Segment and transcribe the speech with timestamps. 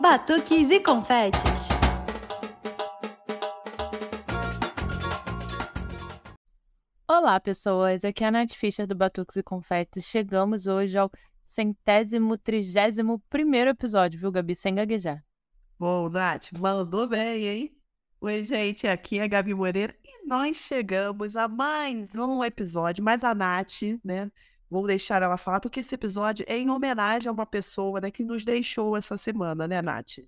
[0.00, 1.40] batuques e confetes.
[7.08, 8.04] Olá, pessoas.
[8.04, 10.04] Aqui é a Nath Fischer do Batuques e Confetes.
[10.04, 11.10] Chegamos hoje ao
[11.46, 14.54] centésimo, trigésimo primeiro episódio, viu, Gabi?
[14.54, 15.24] Sem gaguejar.
[15.78, 17.76] Bom, Nath, mandou bem, hein?
[18.20, 23.24] Oi, gente, aqui é a Gabi Moreira e nós chegamos a mais um episódio, mas
[23.24, 24.30] a Nath, né?
[24.70, 28.22] Vou deixar ela falar, porque esse episódio é em homenagem a uma pessoa né, que
[28.22, 30.18] nos deixou essa semana, né, Nath?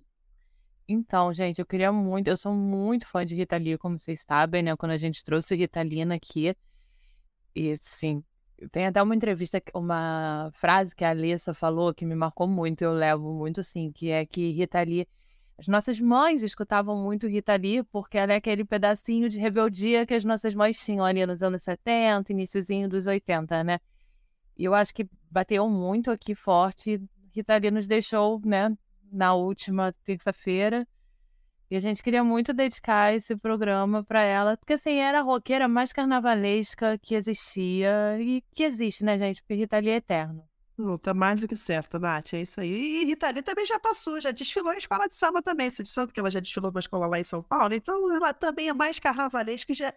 [0.87, 4.63] Então, gente, eu queria muito, eu sou muito fã de Rita Lee, como vocês sabem,
[4.63, 4.75] né?
[4.75, 6.55] Quando a gente trouxe Rita Lee aqui,
[7.55, 8.23] e sim,
[8.71, 12.93] tem até uma entrevista, uma frase que a Alessa falou que me marcou muito, eu
[12.93, 15.07] levo muito assim, que é que Rita Lee,
[15.57, 20.13] as nossas mães escutavam muito Rita Lee porque ela é aquele pedacinho de rebeldia que
[20.13, 23.79] as nossas mães tinham ali nos anos 70, iníciozinho dos 80, né?
[24.57, 27.01] Eu acho que bateu muito aqui forte.
[27.33, 28.75] Rita Lee nos deixou, né,
[29.11, 30.87] na última terça-feira.
[31.69, 35.69] E a gente queria muito dedicar esse programa para ela, porque assim, era a roqueira
[35.69, 39.41] mais carnavalesca que existia e que existe, né, gente?
[39.41, 40.45] Porque Rita Lee é eterno.
[40.77, 43.01] Não, tá mais do que certo, Nath, é isso aí.
[43.01, 45.69] E Rita Lee também já passou, já desfilou em escola de samba também.
[45.69, 48.67] Você disse que ela já desfilou uma escola lá em São Paulo, então ela também
[48.67, 49.93] é mais carnavalesca, já...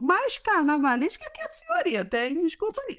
[0.00, 2.42] mais carnavalesca que a senhorita, hein?
[2.42, 2.98] Desculpa aí.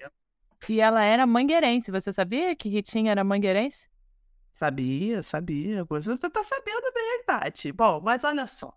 [0.68, 1.92] E ela era mangueirense.
[1.92, 3.88] Você sabia que Ritinha era mangueirense?
[4.52, 5.86] Sabia, sabia.
[5.86, 7.72] Você tá sabendo bem, Tati.
[7.72, 8.74] Bom, mas olha só.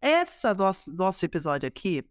[0.00, 2.04] Esse nosso, nosso episódio aqui,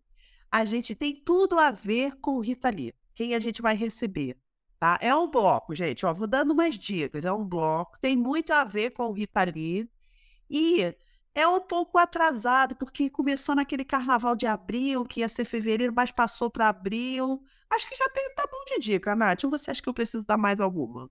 [0.49, 2.93] a gente tem tudo a ver com Rita Lee.
[3.13, 4.37] Quem a gente vai receber,
[4.79, 4.97] tá?
[5.01, 6.05] É um bloco, gente.
[6.05, 7.25] Ó, vou dando umas dicas.
[7.25, 9.89] É um bloco, tem muito a ver com Rita Lee.
[10.49, 10.95] E
[11.35, 16.11] é um pouco atrasado, porque começou naquele carnaval de abril, que ia ser fevereiro, mas
[16.11, 17.43] passou para abril.
[17.71, 19.45] Acho que já tem, tá bom de dica, Nath.
[19.45, 21.09] Ou você acha que eu preciso dar mais alguma?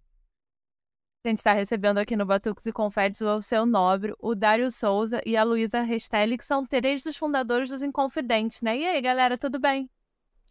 [1.24, 5.22] A gente está recebendo aqui no Batuques e Confetes o seu Nobre, o Dário Souza
[5.24, 8.78] e a Luísa Restelli, que são três dos fundadores dos Inconfidentes, né?
[8.78, 9.88] E aí, galera, tudo bem?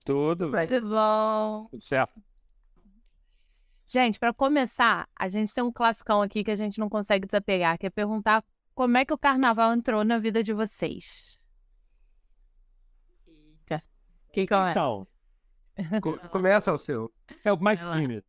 [0.03, 0.51] Tudo.
[0.67, 1.67] Tudo bom.
[1.69, 2.22] Tudo certo.
[3.85, 7.78] Gente, para começar, a gente tem um classicão aqui que a gente não consegue desapegar,
[7.78, 8.44] que é perguntar
[8.75, 11.39] como é que o carnaval entrou na vida de vocês.
[13.28, 13.84] Eita.
[14.31, 14.72] Quem começa?
[14.72, 15.07] Então,
[16.31, 17.12] começa o seu.
[17.44, 18.23] É o mais tímido.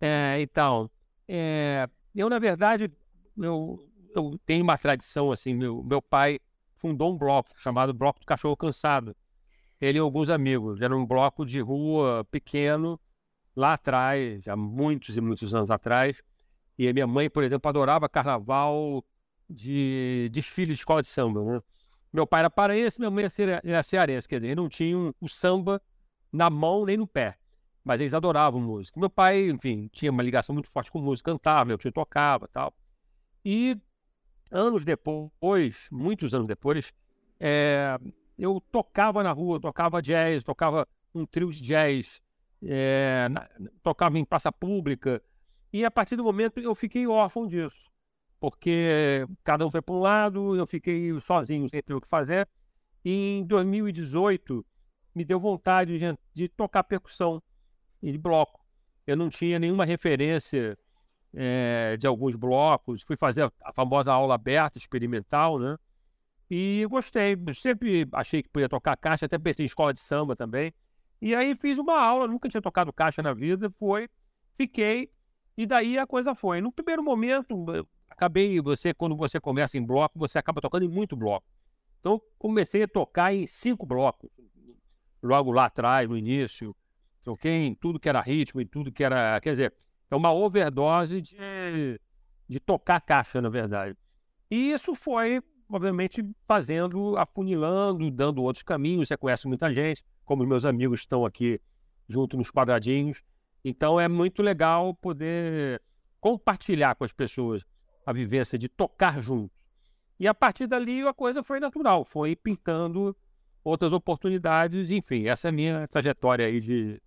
[0.00, 0.90] É, então,
[1.28, 2.90] é, eu, na verdade,
[3.36, 3.78] eu,
[4.14, 6.40] eu, tenho uma tradição, assim, meu, meu pai
[6.74, 9.14] fundou um bloco chamado Bloco do Cachorro Cansado.
[9.80, 10.80] Ele e alguns amigos.
[10.80, 12.98] Era um bloco de rua pequeno,
[13.54, 16.22] lá atrás, há muitos e muitos anos atrás.
[16.78, 19.04] E a minha mãe, por exemplo, adorava carnaval
[19.48, 21.44] de desfile de escola de samba.
[21.44, 21.60] Né?
[22.12, 23.26] Meu pai era paraense, minha mãe
[23.62, 25.80] era cearense, quer dizer, não tinham o samba
[26.32, 27.36] na mão nem no pé.
[27.82, 29.00] Mas eles adoravam música.
[29.00, 32.74] Meu pai, enfim, tinha uma ligação muito forte com música, cantava, meu tio tocava tal.
[33.44, 33.76] E
[34.50, 36.92] anos depois, muitos anos depois,
[37.38, 37.98] é,
[38.38, 42.20] eu tocava na rua, tocava jazz, tocava um trio de jazz,
[42.62, 43.48] é, na,
[43.82, 45.22] tocava em praça pública.
[45.72, 47.90] E a partir do momento eu fiquei órfão disso,
[48.38, 52.48] porque cada um foi para um lado, eu fiquei sozinho, sem ter o que fazer.
[53.04, 54.64] E em 2018
[55.14, 57.42] me deu vontade de, de tocar percussão
[58.02, 58.60] e de bloco.
[59.06, 60.78] Eu não tinha nenhuma referência
[61.34, 63.02] é, de alguns blocos.
[63.02, 65.76] Fui fazer a, famosa aula aberta, experimental, né?
[66.50, 67.36] E gostei.
[67.54, 70.72] Sempre achei que podia tocar caixa, até pensei em escola de samba também.
[71.20, 74.08] E aí fiz uma aula, nunca tinha tocado caixa na vida, foi,
[74.54, 75.10] fiquei,
[75.56, 76.62] e daí a coisa foi.
[76.62, 77.66] No primeiro momento,
[78.08, 81.46] acabei, você, quando você começa em bloco, você acaba tocando em muito bloco.
[81.98, 84.30] Então, comecei a tocar em cinco blocos,
[85.22, 86.74] logo lá atrás, no início.
[87.22, 89.40] Toquei em tudo que era ritmo, em tudo que era.
[89.40, 89.74] Quer dizer,
[90.10, 92.00] é uma overdose de,
[92.48, 93.96] de tocar caixa, na verdade.
[94.50, 99.08] E isso foi, obviamente, fazendo, afunilando, dando outros caminhos.
[99.08, 101.60] Você conhece muita gente, como meus amigos estão aqui
[102.08, 103.22] junto nos quadradinhos.
[103.64, 105.80] Então é muito legal poder
[106.18, 107.64] compartilhar com as pessoas
[108.04, 109.60] a vivência de tocar junto.
[110.18, 113.16] E a partir dali a coisa foi natural, foi pintando
[113.62, 117.00] outras oportunidades, enfim, essa é a minha trajetória aí de,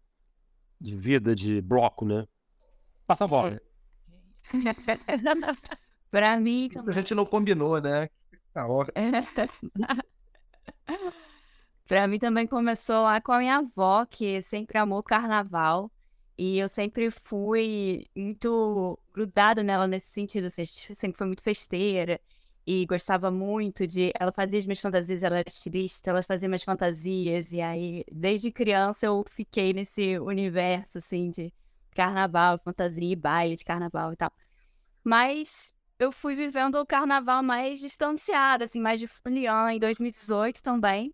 [0.80, 2.28] de vida de bloco, né?
[3.06, 3.62] Passa a bola.
[6.12, 6.70] pra mim.
[6.88, 8.10] A gente não combinou, né?
[8.54, 8.66] Tá
[11.88, 15.92] pra mim também começou lá com a minha avó, que sempre amou carnaval.
[16.38, 22.20] E eu sempre fui muito grudada nela nesse sentido, assim, sempre foi muito festeira
[22.66, 24.12] e gostava muito de.
[24.20, 28.52] Ela fazia as minhas fantasias, ela era estilista, ela fazia minhas fantasias, e aí, desde
[28.52, 31.54] criança, eu fiquei nesse universo, assim, de
[31.96, 34.32] carnaval, fantasia, baile de carnaval e tal.
[35.04, 41.14] Mas eu fui vivendo o carnaval mais distanciado, assim, mais de foliã, em 2018 também,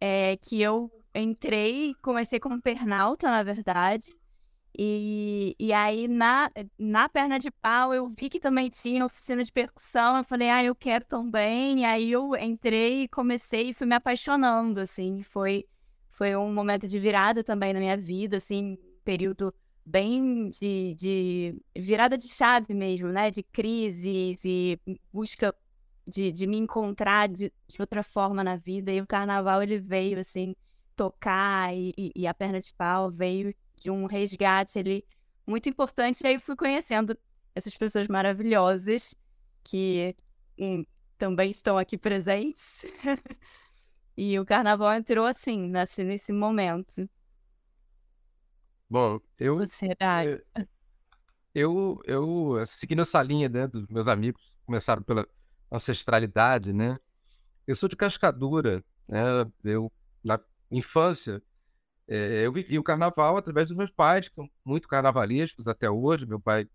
[0.00, 4.14] é, que eu entrei, comecei como pernalta, na verdade,
[4.78, 9.52] e, e aí na, na perna de pau eu vi que também tinha oficina de
[9.52, 13.86] percussão, eu falei, ah, eu quero também, e aí eu entrei e comecei e fui
[13.86, 15.66] me apaixonando, assim, foi,
[16.10, 19.54] foi um momento de virada também na minha vida, assim, período
[19.84, 23.30] bem de, de virada de chave mesmo, né?
[23.30, 24.80] De crises e
[25.12, 25.54] busca
[26.06, 28.92] de, de me encontrar de, de outra forma na vida.
[28.92, 30.54] E o carnaval, ele veio, assim,
[30.96, 35.04] tocar e, e, e a perna de pau veio de um resgate ali
[35.46, 36.22] muito importante.
[36.22, 37.18] E aí fui conhecendo
[37.54, 39.14] essas pessoas maravilhosas
[39.64, 40.14] que
[40.58, 40.84] hum,
[41.18, 42.84] também estão aqui presentes.
[44.16, 47.08] e o carnaval entrou assim, nesse, nesse momento.
[48.88, 49.58] Bom, eu.
[49.60, 50.42] Sociedade.
[51.54, 55.26] Eu, eu, eu seguindo essa linha né, dos meus amigos, começaram pela
[55.70, 56.96] ancestralidade, né?
[57.66, 59.22] Eu sou de Cascadura, né?
[59.64, 59.92] Eu,
[60.24, 60.40] na
[60.70, 61.42] infância,
[62.14, 66.26] é, eu vivi o carnaval através dos meus pais, que são muito carnavalescos até hoje.
[66.26, 66.68] Meu pai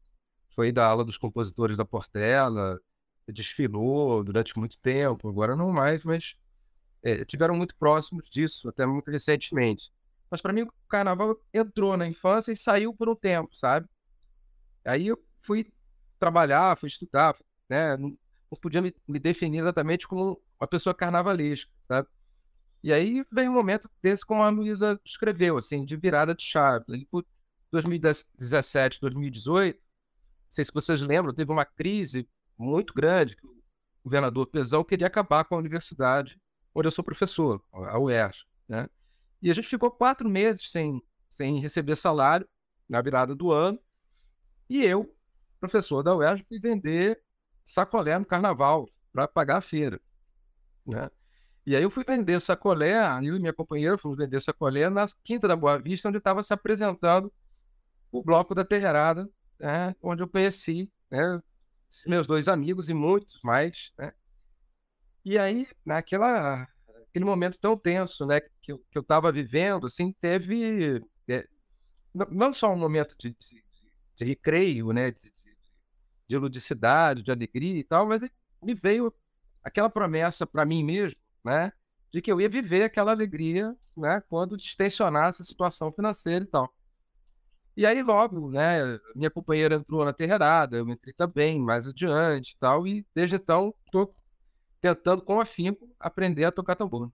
[0.49, 2.79] foi da aula dos compositores da Portela,
[3.27, 6.35] desfilou durante muito tempo, agora não mais, mas
[7.03, 9.91] é, tiveram muito próximos disso, até muito recentemente.
[10.27, 13.87] Mas para mim o carnaval entrou na infância e saiu por um tempo, sabe?
[14.83, 15.71] Aí eu fui
[16.17, 17.37] trabalhar, fui estudar,
[17.69, 17.95] né?
[17.95, 18.09] Não,
[18.49, 22.07] não podia me, me, definir exatamente como uma pessoa carnavalesca, sabe?
[22.83, 27.05] E aí veio um momento desse como a Luísa escreveu, assim, de virada de chave.
[27.09, 27.25] Por
[27.71, 29.83] 2017, 2018, não
[30.49, 32.27] sei se vocês lembram, teve uma crise
[32.57, 33.57] muito grande que o
[34.03, 36.39] governador Pezão queria acabar com a universidade
[36.73, 38.87] onde eu sou professor, a UERJ, né?
[39.41, 42.47] E a gente ficou quatro meses sem, sem receber salário
[42.87, 43.79] na virada do ano.
[44.69, 45.15] E eu,
[45.59, 47.21] professor da UERJ, fui vender
[47.63, 49.99] sacolé no carnaval para pagar a feira.
[50.85, 51.09] Né?
[51.67, 55.49] E aí eu fui vender sacolé, eu e minha companheira fomos vender sacolé na Quinta
[55.49, 57.29] da Boa Vista, onde estava se apresentando
[58.09, 59.29] o Bloco da Terreirada,
[59.59, 59.93] né?
[60.01, 61.41] onde eu conheci né?
[62.05, 63.91] meus dois amigos e muitos mais.
[63.97, 64.13] Né?
[65.25, 66.65] E aí, naquela
[67.09, 71.45] aquele momento tão tenso, né, que eu, que eu tava vivendo, assim, teve é,
[72.31, 73.63] não só um momento de, de,
[74.15, 75.33] de recreio, né, de,
[76.29, 78.21] de, ludicidade, de alegria e tal, mas
[78.63, 79.13] me veio
[79.61, 81.71] aquela promessa para mim mesmo, né,
[82.11, 86.71] de que eu ia viver aquela alegria, né, quando distensionasse a situação financeira e tal.
[87.75, 92.57] E aí logo, né, minha companheira entrou na terreirada, eu entrei também mais adiante e
[92.59, 94.13] tal, e desde então estou
[94.81, 97.11] tentando com afinco aprender a tocar tambor.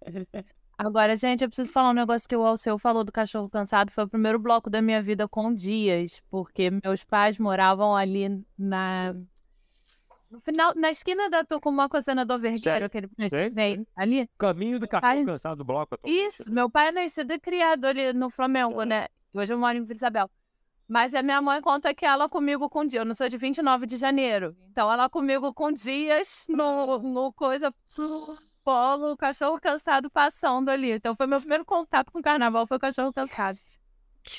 [0.78, 3.90] Agora, gente, eu preciso falar um negócio que o Alceu falou do cachorro cansado.
[3.90, 9.12] Foi o primeiro bloco da minha vida com dias, porque meus pais moravam ali na.
[10.30, 13.08] No final, na esquina da Tucumã Senador Vergueiro, aquele
[13.50, 14.28] vem ali.
[14.36, 15.98] Caminho do cachorro cansado do bloco.
[16.04, 18.86] Isso, meu pai é nascido e criado ali no Flamengo, é.
[18.86, 19.08] né?
[19.32, 20.30] Hoje eu moro em Vila Isabel.
[20.86, 23.00] Mas a minha mãe conta que ela comigo com dia.
[23.00, 24.56] Eu não sou de 29 de janeiro.
[24.70, 27.74] Então ela comigo com dias no, no coisa
[28.64, 30.92] polo, o cachorro cansado passando ali.
[30.92, 33.58] Então foi meu primeiro contato com o carnaval, foi o cachorro cansado.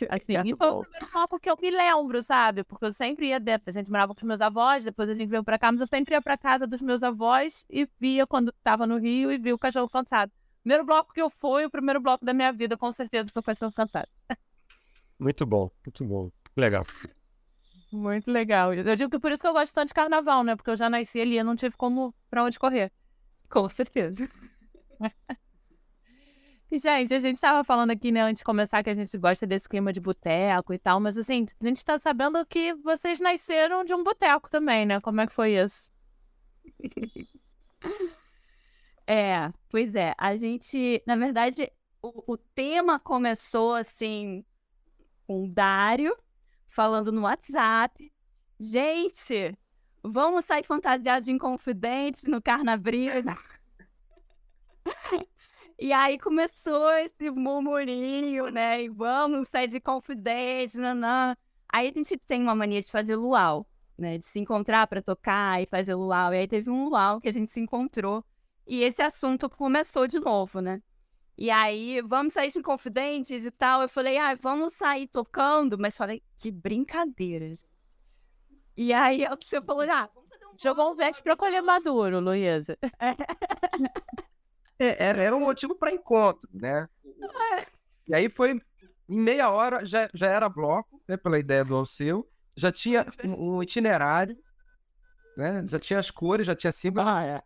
[0.09, 2.63] Assim, e foi o primeiro bloco que eu me lembro, sabe?
[2.63, 5.43] Porque eu sempre ia, a gente morava com os meus avós, depois a gente veio
[5.43, 8.85] pra cá, mas eu sempre ia pra casa dos meus avós e via quando tava
[8.85, 10.31] no Rio e via o cachorro cansado.
[10.61, 13.43] Primeiro bloco que eu fui, o primeiro bloco da minha vida, com certeza, foi o
[13.43, 14.07] cachorro cansado.
[15.19, 16.31] Muito bom, muito bom.
[16.55, 16.85] Legal.
[17.91, 18.73] Muito legal.
[18.73, 20.55] Eu digo que por isso que eu gosto tanto de carnaval, né?
[20.55, 22.91] Porque eu já nasci ali, eu não tive como pra onde correr.
[23.49, 24.29] Com certeza.
[26.71, 29.67] Gente, a gente estava falando aqui, né, antes de começar, que a gente gosta desse
[29.67, 33.93] clima de boteco e tal, mas assim, a gente está sabendo que vocês nasceram de
[33.93, 34.99] um boteco também, né?
[35.01, 35.91] Como é que foi isso?
[39.11, 40.13] É, pois é.
[40.19, 44.45] A gente, na verdade, o, o tema começou assim
[45.25, 46.15] com o Dário
[46.67, 48.13] falando no WhatsApp.
[48.59, 49.57] Gente,
[50.03, 53.11] vamos sair fantasiados de inconfidentes no Carnabril.
[55.79, 58.83] e aí começou esse murmurinho, né?
[58.83, 61.35] E vamos sair de confidente, nanã.
[61.71, 63.65] Aí a gente tem uma mania de fazer luau,
[63.97, 64.17] né?
[64.17, 66.33] De se encontrar para tocar e fazer luau.
[66.33, 68.25] E aí teve um luau que a gente se encontrou.
[68.67, 70.81] E esse assunto começou de novo, né?
[71.37, 73.81] E aí, vamos sair de confidentes e tal.
[73.81, 75.79] Eu falei, ah, vamos sair tocando.
[75.79, 77.53] Mas falei, que brincadeira.
[78.75, 80.53] E aí, você falou, ah, vamos fazer um.
[80.61, 82.77] Jogou um vete pra colher maduro, Luísa.
[82.99, 83.15] É,
[84.79, 86.87] era, era um motivo para encontro, né?
[87.57, 87.65] É.
[88.07, 88.59] E aí foi,
[89.09, 92.27] em meia hora, já, já era bloco, né, pela ideia do Alceu.
[92.55, 94.37] já tinha um, um itinerário,
[95.37, 95.65] né?
[95.67, 97.09] Já tinha as cores, já tinha símbolos.
[97.09, 97.43] Ah, é.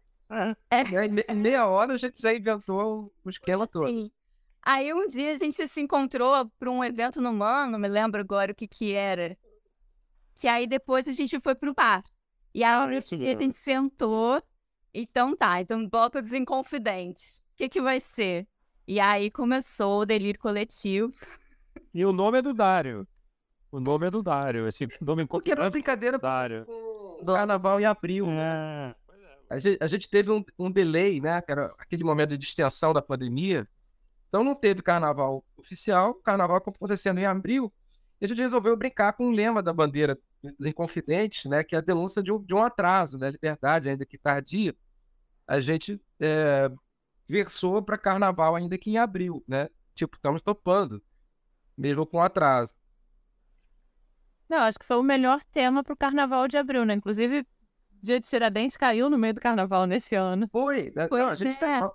[0.70, 1.06] É.
[1.32, 3.88] Em meia hora a gente já inventou o esquema todo.
[3.88, 4.12] Sim.
[4.62, 8.22] Aí um dia a gente se encontrou para um evento no MAN, não me lembro
[8.22, 9.38] agora o que que era.
[10.36, 12.04] Que aí depois a gente foi pro bar.
[12.54, 14.42] E aí isso a gente sentou.
[14.94, 17.40] Então tá, então bloco dos Inconfidentes.
[17.40, 18.48] O que que vai ser?
[18.88, 21.12] E aí começou o delírio coletivo.
[21.94, 23.08] E o nome é do Dário.
[23.72, 24.68] O nome é do Dário.
[24.68, 26.66] Esse nome Porque era uma brincadeira do Dário.
[26.66, 28.28] com o carnaval em abril.
[28.30, 28.96] É.
[29.50, 31.42] A gente, a gente teve um, um delay, né?
[31.42, 33.68] Que era aquele momento de extensão da pandemia.
[34.28, 37.74] Então não teve carnaval oficial, o carnaval acontecendo em abril.
[38.20, 40.18] E a gente resolveu brincar com o lema da bandeira
[40.58, 41.64] dos Inconfidentes, né?
[41.64, 43.32] Que é a denúncia de um, de um atraso, né?
[43.32, 44.76] Liberdade, ainda que tardia.
[45.48, 46.70] A gente é,
[47.28, 49.70] versou para carnaval ainda que em abril, né?
[49.96, 51.02] Tipo, estamos topando,
[51.78, 52.74] mesmo com atraso.
[54.50, 56.94] Não, acho que foi o melhor tema pro carnaval de abril, né?
[56.94, 57.46] Inclusive,
[58.02, 60.48] Dia de Tiradentes caiu no meio do carnaval nesse ano.
[60.52, 61.08] Foi, né?
[61.10, 61.60] Não, a gente é.
[61.80, 61.92] tá-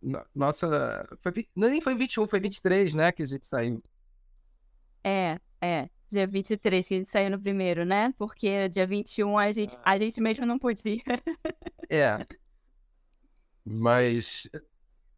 [0.00, 3.10] no- Nossa, foi, nem foi 21, foi 23, né?
[3.12, 3.82] Que a gente saiu.
[5.04, 5.90] É, é.
[6.08, 8.12] Dia 23 que a gente saiu no primeiro, né?
[8.16, 11.02] Porque dia 21 a gente, a gente mesmo não podia.
[11.88, 12.26] É.
[13.64, 14.48] Mas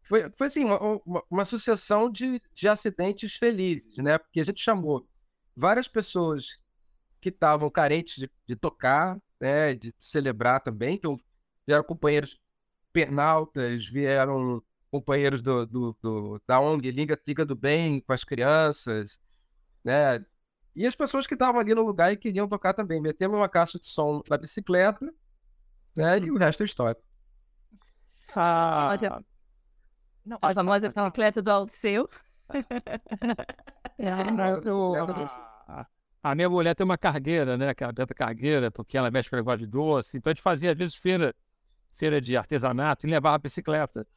[0.07, 4.17] foi, foi assim, uma, uma, uma sucessão de, de acidentes felizes, né?
[4.17, 5.07] Porque a gente chamou
[5.55, 6.59] várias pessoas
[7.21, 9.75] que estavam carentes de, de tocar, né?
[9.75, 10.95] De celebrar também.
[10.95, 11.17] Então,
[11.67, 12.39] vieram companheiros
[12.93, 19.21] pernaltas, vieram companheiros do, do, do- da ONG Liga, Liga do Bem com as crianças,
[19.83, 20.25] né?
[20.75, 23.01] E as pessoas que estavam ali no lugar e queriam tocar também.
[23.01, 25.13] Metemos uma caixa de som na bicicleta,
[25.95, 26.19] né?
[26.19, 27.01] E o resto é história.
[28.35, 29.23] Ah, Olha,
[30.25, 32.09] Não, a famosa bicicleta do Alceu.
[33.97, 34.63] eu-
[36.23, 37.73] a, minha mulher tem uma cargueira, né?
[37.73, 40.17] Que é a Beta Cargueira, porque ela mexe com negócio de doce.
[40.17, 41.35] Então a gente fazia, às vezes, feira,
[41.91, 44.07] feira de artesanato e levava a bicicleta.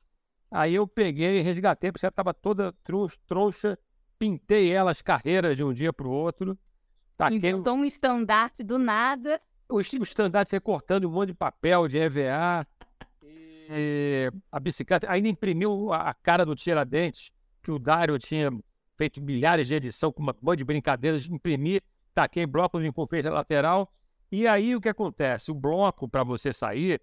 [0.50, 2.72] Aí eu peguei e resgatei, porque ela estava toda
[3.26, 3.78] troncha,
[4.18, 6.56] pintei ela as carreiras de um dia para o outro.
[7.16, 9.40] Taquei Inventou um estandarte do nada.
[9.68, 12.66] o estandarte recortando um monte de papel de EVA.
[14.50, 17.30] A bicicleta ainda imprimiu a a cara do Tiradentes,
[17.62, 18.50] que o Dário tinha
[18.96, 21.80] feito milhares de edição com uma monte de brincadeiras, imprimi,
[22.14, 23.92] taquei bloco de confeite lateral.
[24.30, 25.50] E aí o que acontece?
[25.50, 27.00] O bloco, para você sair,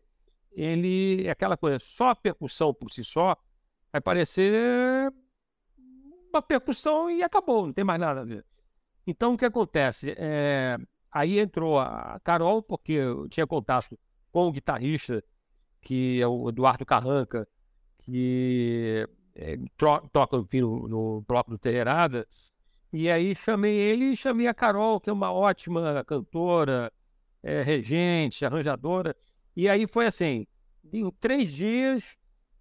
[0.52, 3.36] ele é aquela coisa, só a percussão por si só
[3.92, 5.12] vai parecer
[6.32, 8.46] uma percussão e acabou, não tem mais nada a ver.
[9.06, 10.16] Então o que acontece?
[10.18, 10.78] É,
[11.12, 13.98] aí entrou a Carol, porque eu tinha contato
[14.32, 15.24] com o guitarrista,
[15.84, 17.48] que é o Eduardo Carranca,
[18.00, 19.58] que é,
[20.12, 22.28] toca no, no bloco do Terreirada.
[22.92, 26.92] E aí chamei ele e chamei a Carol, que é uma ótima cantora,
[27.42, 29.16] é, regente, arranjadora.
[29.56, 30.46] E aí foi assim,
[30.92, 32.16] em três dias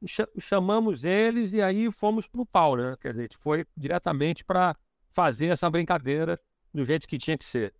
[0.06, 2.96] cha- chamamos eles e aí fomos para o pau, né?
[3.00, 4.76] Quer dizer, a gente foi diretamente para
[5.12, 6.38] fazer essa brincadeira
[6.72, 7.74] do jeito que tinha que ser.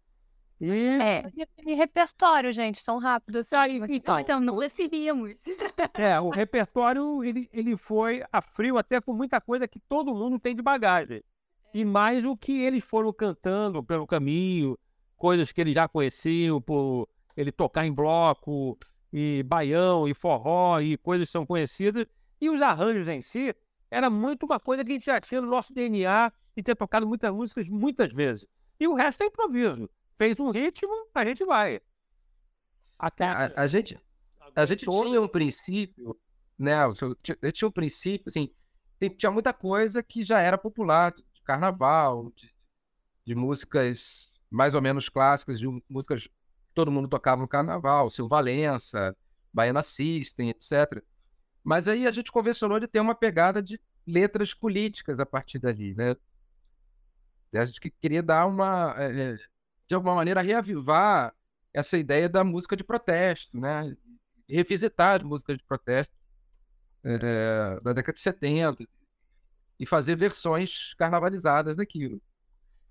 [0.63, 1.23] E É.
[1.35, 3.57] Definir repertório, gente, tão rápido assim.
[3.57, 5.35] aí, Então, então, não definimos.
[5.95, 10.39] é, o repertório ele, ele foi a frio até com muita coisa que todo mundo
[10.39, 11.23] tem de bagagem.
[11.75, 14.79] E mais o que eles foram cantando pelo caminho,
[15.17, 18.79] coisas que eles já conheciam, por ele tocar em bloco,
[19.13, 22.07] e baião, e forró, e coisas que são conhecidas.
[22.41, 23.55] E os arranjos em si,
[23.91, 27.07] era muito uma coisa que a gente já tinha no nosso DNA e ter tocado
[27.07, 28.47] muitas músicas muitas vezes.
[28.79, 29.89] E o resto é improviso.
[30.23, 31.81] Fez um ritmo, a gente vai.
[32.97, 34.01] Até A, a gente,
[34.55, 36.17] a gente tinha um princípio,
[36.57, 36.77] né?
[36.93, 38.49] gente tinha um princípio, assim,
[39.19, 42.55] tinha muita coisa que já era popular, de carnaval, de,
[43.27, 46.33] de músicas mais ou menos clássicas, de músicas que
[46.73, 49.17] todo mundo tocava no carnaval, Silva Valença,
[49.53, 51.03] Baiana System, etc.
[51.65, 55.97] Mas aí a gente convencionou de ter uma pegada de letras políticas a partir dali,
[55.97, 56.15] né?
[57.53, 59.52] A gente que- queria dar uma, eh, eh,
[59.93, 61.35] de alguma maneira, reavivar
[61.73, 63.95] essa ideia da música de protesto, né?
[64.49, 66.15] Revisitar as músicas de protesto
[67.05, 68.87] eh, da década de 70
[69.79, 72.23] e fazer versões carnavalizadas daquilo.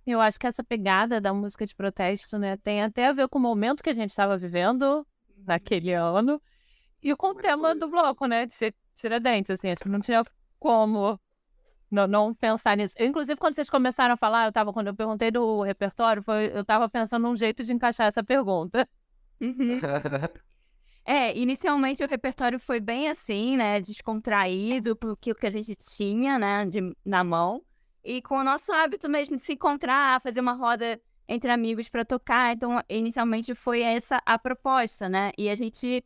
[0.06, 3.40] Eu acho que essa pegada da música de protesto, né, tem até a ver com
[3.40, 5.06] o momento que a gente estava vivendo
[5.38, 6.40] naquele ano
[7.02, 10.24] e com o tema do bloco, né, de ser Tiradentes, assim, acho que não tinha
[10.60, 11.20] como
[11.92, 12.96] não, não pensar nisso.
[12.98, 16.52] Eu, inclusive, quando vocês começaram a falar, eu tava, quando eu perguntei do repertório, foi,
[16.56, 18.88] eu tava pensando num jeito de encaixar essa pergunta.
[19.40, 19.80] Uhum.
[21.04, 23.82] É, inicialmente o repertório foi bem assim, né?
[23.82, 26.64] Descontraído por aquilo que a gente tinha, né?
[26.66, 27.64] De, na mão.
[28.04, 32.06] E com o nosso hábito mesmo de se encontrar, fazer uma roda entre amigos para
[32.06, 32.54] tocar.
[32.54, 35.32] Então, inicialmente foi essa a proposta, né?
[35.38, 36.06] E a gente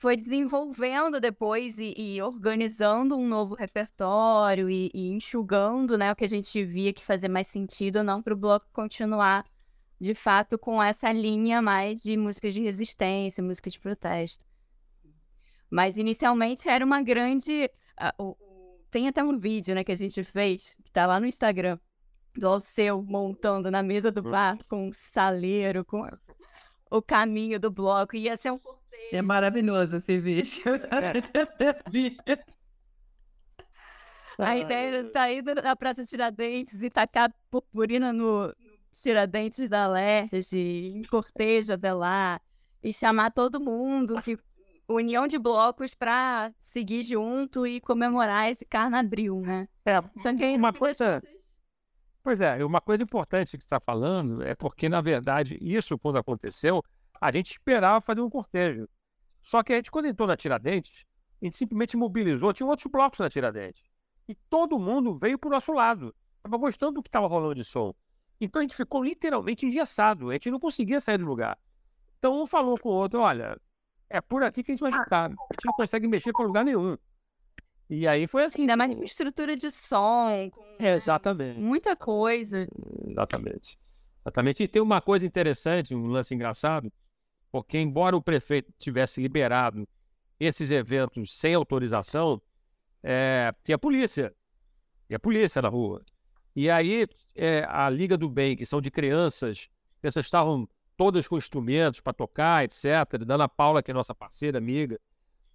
[0.00, 6.24] foi desenvolvendo depois e, e organizando um novo repertório e, e, enxugando, né, o que
[6.24, 9.44] a gente via que fazia mais sentido não para o bloco continuar
[10.00, 14.42] de fato com essa linha mais de música de resistência, música de protesto.
[15.68, 17.70] Mas inicialmente era uma grande.
[18.90, 21.78] Tem até um vídeo né, que a gente fez, que está lá no Instagram,
[22.34, 24.30] do Alceu montando na mesa do hum.
[24.30, 26.08] bar com um saleiro, com
[26.90, 28.16] o caminho do bloco.
[28.16, 28.79] Ia ser um.
[29.12, 30.62] É maravilhoso esse vídeo.
[34.38, 38.54] A ideia era sair da Praça Tiradentes e tacar purpurina no,
[38.90, 42.40] Tiradentes da Leste, em cortejo até lá,
[42.82, 44.38] e chamar todo mundo, que
[44.88, 49.68] união de blocos para seguir junto e comemorar esse carnabril, né?
[49.84, 51.22] É, Só que uma coisa...
[52.22, 56.18] Pois é, uma coisa importante que você está falando é porque, na verdade, isso quando
[56.18, 56.82] aconteceu,
[57.20, 58.88] a gente esperava fazer um cortejo.
[59.42, 61.04] Só que a gente, quando entrou na Tiradentes,
[61.40, 63.82] a gente simplesmente mobilizou, tinha outros blocos na Tiradentes.
[64.28, 66.14] E todo mundo veio para o nosso lado.
[66.36, 67.94] Estava gostando do que estava rolando de som.
[68.40, 71.58] Então a gente ficou literalmente engessado, a gente não conseguia sair do lugar.
[72.18, 73.60] Então um falou com o outro: olha,
[74.08, 76.64] é por aqui que a gente vai ficar, a gente não consegue mexer para lugar
[76.64, 76.96] nenhum.
[77.88, 78.62] E aí foi assim.
[78.62, 80.48] Ainda mais estrutura de som.
[80.52, 80.62] Com...
[80.78, 81.58] É, exatamente.
[81.58, 82.66] Muita coisa.
[83.06, 83.78] Exatamente.
[84.22, 84.62] Exatamente.
[84.62, 86.90] E tem uma coisa interessante, um lance engraçado,
[87.50, 89.88] porque embora o prefeito tivesse liberado
[90.38, 92.40] esses eventos sem autorização,
[93.02, 94.34] é, tinha polícia.
[95.08, 96.02] E a polícia na rua.
[96.54, 99.68] E aí, é, a Liga do Bem, que são de crianças,
[100.02, 103.24] essas estavam todas com instrumentos para tocar, etc.
[103.24, 105.00] Dana Paula, que é nossa parceira, amiga.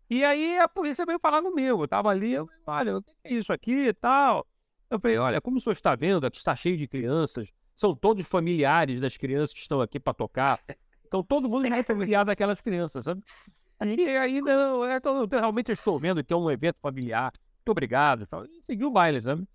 [0.09, 1.81] E aí a polícia veio falar comigo.
[1.81, 4.45] Eu estava ali, eu falei, olha, o que é isso aqui e tal?
[4.89, 8.25] Eu falei, olha, como o senhor está vendo, aqui está cheio de crianças, são todos
[8.27, 10.59] familiares das crianças que estão aqui para tocar.
[11.15, 13.23] Então todo mundo é familiar daquelas crianças, sabe?
[13.85, 17.31] E aí, não, é, então, realmente estou vendo que é um evento familiar.
[17.57, 18.27] Muito obrigado.
[18.49, 19.47] E seguiu o baile, sabe?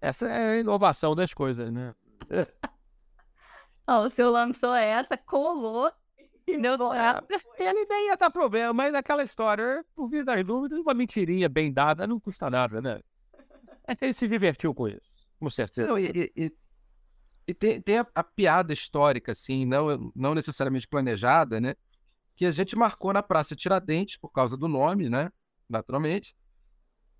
[0.00, 1.94] Essa é a inovação das coisas, né?
[3.86, 5.92] Ó, o seu lançou essa, colou
[6.46, 7.26] e deu certo.
[7.58, 11.70] Ele nem ia dar problema, mas aquela história, por vir das dúvidas, uma mentirinha bem
[11.70, 13.00] dada não custa nada, né?
[14.00, 15.88] Ele se divertiu com isso, com certeza.
[15.88, 16.52] Não, e, e,
[17.48, 21.74] e tem, tem a, a, piada histórica, assim, não, não necessariamente planejada, né?
[22.36, 25.32] Que a gente marcou na Praça Tiradentes por causa do nome, né?
[25.68, 26.36] Naturalmente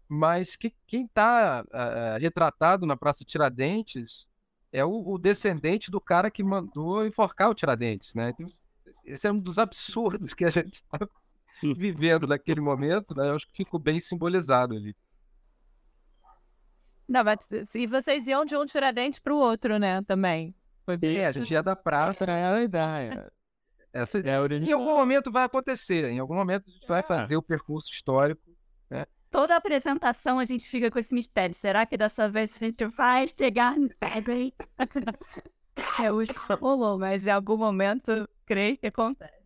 [0.08, 4.26] mas que, quem está uh, retratado na Praça Tiradentes
[4.72, 8.30] é o, o, descendente do cara que mandou enforcar o Tiradentes, né?
[8.30, 8.50] Então,
[9.04, 10.98] esse é um dos absurdos que a gente está
[11.76, 13.28] vivendo naquele momento, né?
[13.28, 14.96] Eu acho que ficou bem simbolizado ali.
[17.08, 17.38] Não, mas
[17.74, 20.02] e vocês iam de um Tiradentes para o outro, né?
[20.02, 20.54] Também.
[20.84, 21.16] Foi bem.
[21.16, 22.24] É, a gente ia da praça.
[22.24, 23.32] Essa era a ideia.
[23.92, 24.18] Essa...
[24.18, 27.02] É, em algum momento vai acontecer, em algum momento a gente vai é.
[27.02, 28.42] fazer o percurso histórico,
[28.90, 29.06] né?
[29.30, 31.54] toda apresentação a gente fica com esse mistério.
[31.54, 34.54] Será que dessa vez a gente vai chegar no Saturday?
[36.02, 39.37] é hoje rolou, mas em algum momento creio que acontece.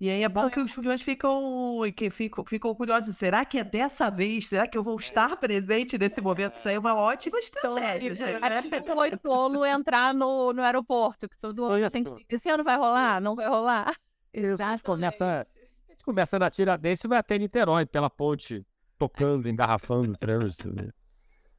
[0.00, 3.14] E aí é bom que os fujões ficam, que ficam, ficam curiosos.
[3.14, 4.46] Será que é dessa vez?
[4.46, 6.54] Será que eu vou estar presente nesse momento?
[6.54, 8.14] Isso aí é uma ótima estratégia.
[8.14, 8.38] Né?
[8.40, 12.24] Acho que foi tolo entrar no, no aeroporto, que todo ano tem que...
[12.30, 13.20] Esse ano vai rolar?
[13.20, 13.94] Não vai rolar?
[14.32, 14.84] Exato.
[14.84, 15.46] Começa,
[15.86, 18.64] a gente começa na Tiradentes e vai até Niterói, pela ponte
[18.96, 20.74] tocando, engarrafando o trânsito.
[20.74, 20.88] Né?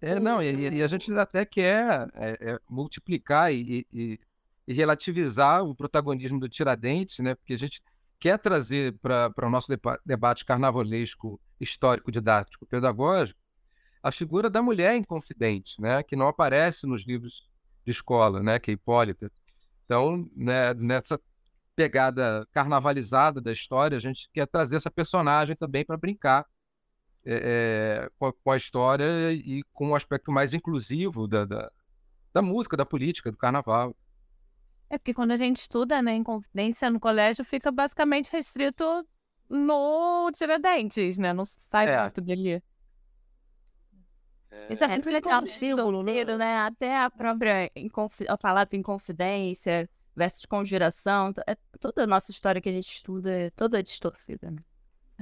[0.01, 4.19] É, não, e, e, a gente até quer é, é, multiplicar e, e,
[4.67, 7.35] e, relativizar o protagonismo do Tiradentes, né?
[7.35, 7.83] Porque a gente
[8.21, 9.67] quer trazer para o nosso
[10.05, 13.39] debate carnavalesco, histórico, didático, pedagógico,
[14.03, 16.03] a figura da mulher inconfidente, né?
[16.03, 17.49] Que não aparece nos livros
[17.83, 18.59] de escola, né?
[18.59, 19.31] Que é Hipólita.
[19.85, 21.19] Então, né, nessa
[21.75, 26.45] pegada carnavalizada da história, a gente quer trazer essa personagem também para brincar
[27.25, 31.71] é, com, com, a história e com o um aspecto mais inclusivo da, da,
[32.33, 33.95] da, música, da política, do carnaval.
[34.91, 39.07] É porque quando a gente estuda né, em confidência no colégio, fica basicamente restrito
[39.49, 41.31] no Tiradentes, né?
[41.31, 42.01] Não sai é.
[42.01, 42.61] muito dele.
[44.51, 44.73] É.
[44.73, 46.25] Isso é muito legal, símbolo, né?
[46.25, 46.57] né?
[46.57, 47.71] Até a própria
[48.27, 53.49] a palavra inconfidência versus conjuração, é toda a nossa história que a gente estuda é
[53.51, 54.61] toda distorcida, né?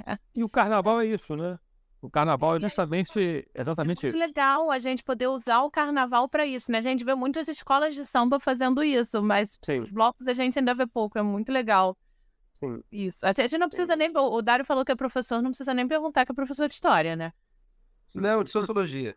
[0.03, 0.17] É.
[0.33, 1.59] E o carnaval é isso, né?
[2.01, 4.17] O carnaval é justamente, exatamente é muito isso.
[4.17, 6.77] legal a gente poder usar o carnaval para isso, né?
[6.77, 9.81] A gente vê muitas escolas de samba fazendo isso, mas Sim.
[9.81, 11.97] os blocos a gente ainda vê pouco, é muito legal.
[12.53, 12.81] Sim.
[12.91, 13.25] Isso.
[13.25, 14.11] A gente não precisa nem.
[14.15, 17.15] O Dário falou que é professor, não precisa nem perguntar que é professor de história,
[17.15, 17.33] né?
[18.15, 19.15] Não, de sociologia.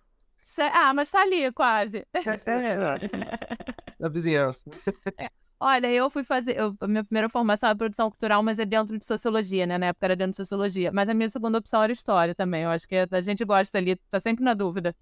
[0.59, 2.07] Ah, mas tá ali, quase.
[2.13, 2.77] É, é,
[3.99, 4.69] na vizinhança.
[5.17, 5.31] É.
[5.65, 6.59] Olha, eu fui fazer.
[6.59, 9.79] Eu, a minha primeira formação é produção cultural, mas é dentro de sociologia, né?
[9.79, 10.91] Na época era dentro de sociologia.
[10.91, 12.65] Mas a minha segunda opção era história também.
[12.65, 14.95] Eu acho que a gente gosta ali, tá sempre na dúvida.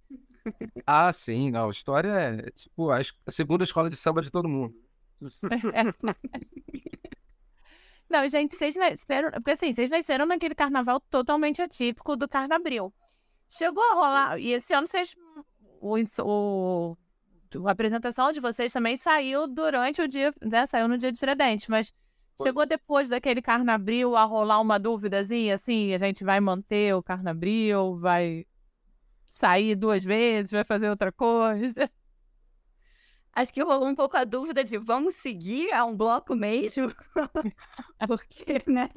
[0.87, 1.71] Ah, sim, não.
[1.71, 4.75] História é tipo a segunda escola de samba de todo mundo.
[8.09, 9.31] Não, gente, vocês nasceram.
[9.33, 12.93] Porque assim, vocês nasceram naquele carnaval totalmente atípico do Carnabril.
[13.49, 14.39] Chegou a rolar.
[14.39, 15.15] E esse ano vocês.
[15.81, 16.97] O, o,
[17.67, 20.33] a apresentação de vocês também saiu durante o dia.
[20.41, 21.93] Né, saiu no dia de Tiradentes, mas.
[22.37, 22.47] Foi.
[22.47, 27.99] Chegou depois daquele Carnabril a rolar uma dúvidazinha, assim, a gente vai manter o Carnabril,
[27.99, 28.47] vai
[29.29, 31.91] sair duas vezes, vai fazer outra coisa.
[33.33, 36.93] Acho que rolou um pouco a dúvida de vamos seguir a um bloco mesmo?
[38.07, 38.89] Porque, né?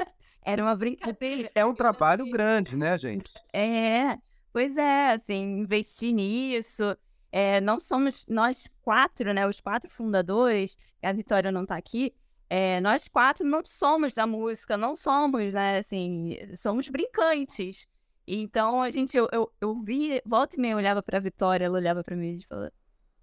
[0.41, 1.51] Era uma brincadeira.
[1.53, 3.31] É um trabalho grande, né, gente?
[3.53, 4.17] É,
[4.51, 6.97] pois é, assim, investir nisso.
[7.35, 9.47] É, não somos nós quatro, né?
[9.47, 12.13] Os quatro fundadores, a Vitória não está aqui.
[12.47, 15.79] É, nós quatro não somos da música, não somos, né?
[15.79, 17.87] Assim, somos brincantes.
[18.27, 21.75] Então a gente, eu, eu, eu vi, volta e meia, eu olhava pra Vitória, ela
[21.75, 22.71] olhava pra mim e falava,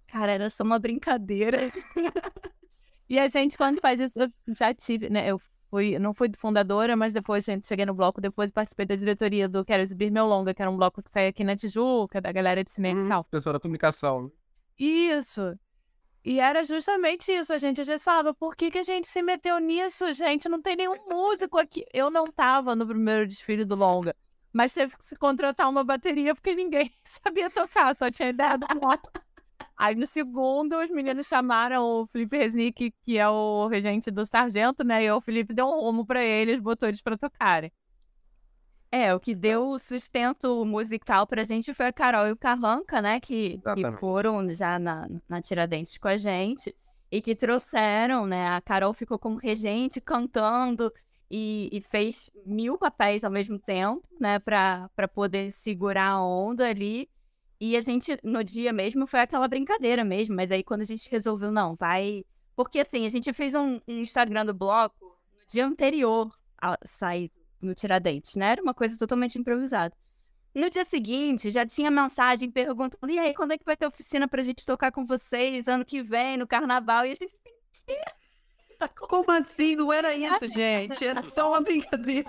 [0.07, 1.71] cara, era só uma brincadeira.
[3.07, 5.31] e a gente, quando faz isso, eu já tive, né?
[5.31, 5.39] Eu
[5.71, 9.63] fui, não fui fundadora, mas depois gente cheguei no bloco, depois participei da diretoria do
[9.63, 12.63] Quero Exibir Meu Longa, que era um bloco que saía aqui na Tijuca, da galera
[12.63, 13.23] de cinema hum, e tal.
[13.23, 14.23] Pessoa da comunicação.
[14.23, 14.29] Né?
[14.77, 15.57] Isso.
[16.23, 17.51] E era justamente isso.
[17.53, 20.49] A gente às vezes falava, por que, que a gente se meteu nisso, gente?
[20.49, 21.85] Não tem nenhum músico aqui.
[21.93, 24.15] Eu não tava no primeiro desfile do Longa.
[24.53, 28.67] Mas teve que se contratar uma bateria porque ninguém sabia tocar, só tinha ideia do
[28.79, 29.09] moto.
[29.81, 34.83] Aí no segundo, os meninos chamaram o Felipe Resnick, que é o regente do sargento,
[34.83, 35.03] né?
[35.05, 37.71] E o Felipe deu um rumo para eles, botou eles para tocarem.
[38.91, 43.01] É, o que deu o sustento musical pra gente foi a Carol e o Carranca,
[43.01, 43.19] né?
[43.19, 46.75] Que, que foram já na, na Tiradentes com a gente
[47.11, 48.49] e que trouxeram, né?
[48.49, 50.93] A Carol ficou como regente cantando
[51.27, 57.09] e, e, fez mil papéis ao mesmo tempo, né, para poder segurar a onda ali.
[57.63, 61.07] E a gente, no dia mesmo, foi aquela brincadeira mesmo, mas aí quando a gente
[61.11, 62.25] resolveu, não, vai.
[62.55, 67.31] Porque assim, a gente fez um, um Instagram do bloco no dia anterior a sair
[67.61, 68.53] no Tiradentes, né?
[68.53, 69.95] Era uma coisa totalmente improvisada.
[70.55, 74.27] No dia seguinte, já tinha mensagem perguntando: e aí, quando é que vai ter oficina
[74.27, 77.05] pra gente tocar com vocês ano que vem, no carnaval?
[77.05, 77.35] E a gente.
[79.07, 79.75] Como assim?
[79.75, 81.05] Não era isso, gente.
[81.05, 82.27] Era só uma brincadeira.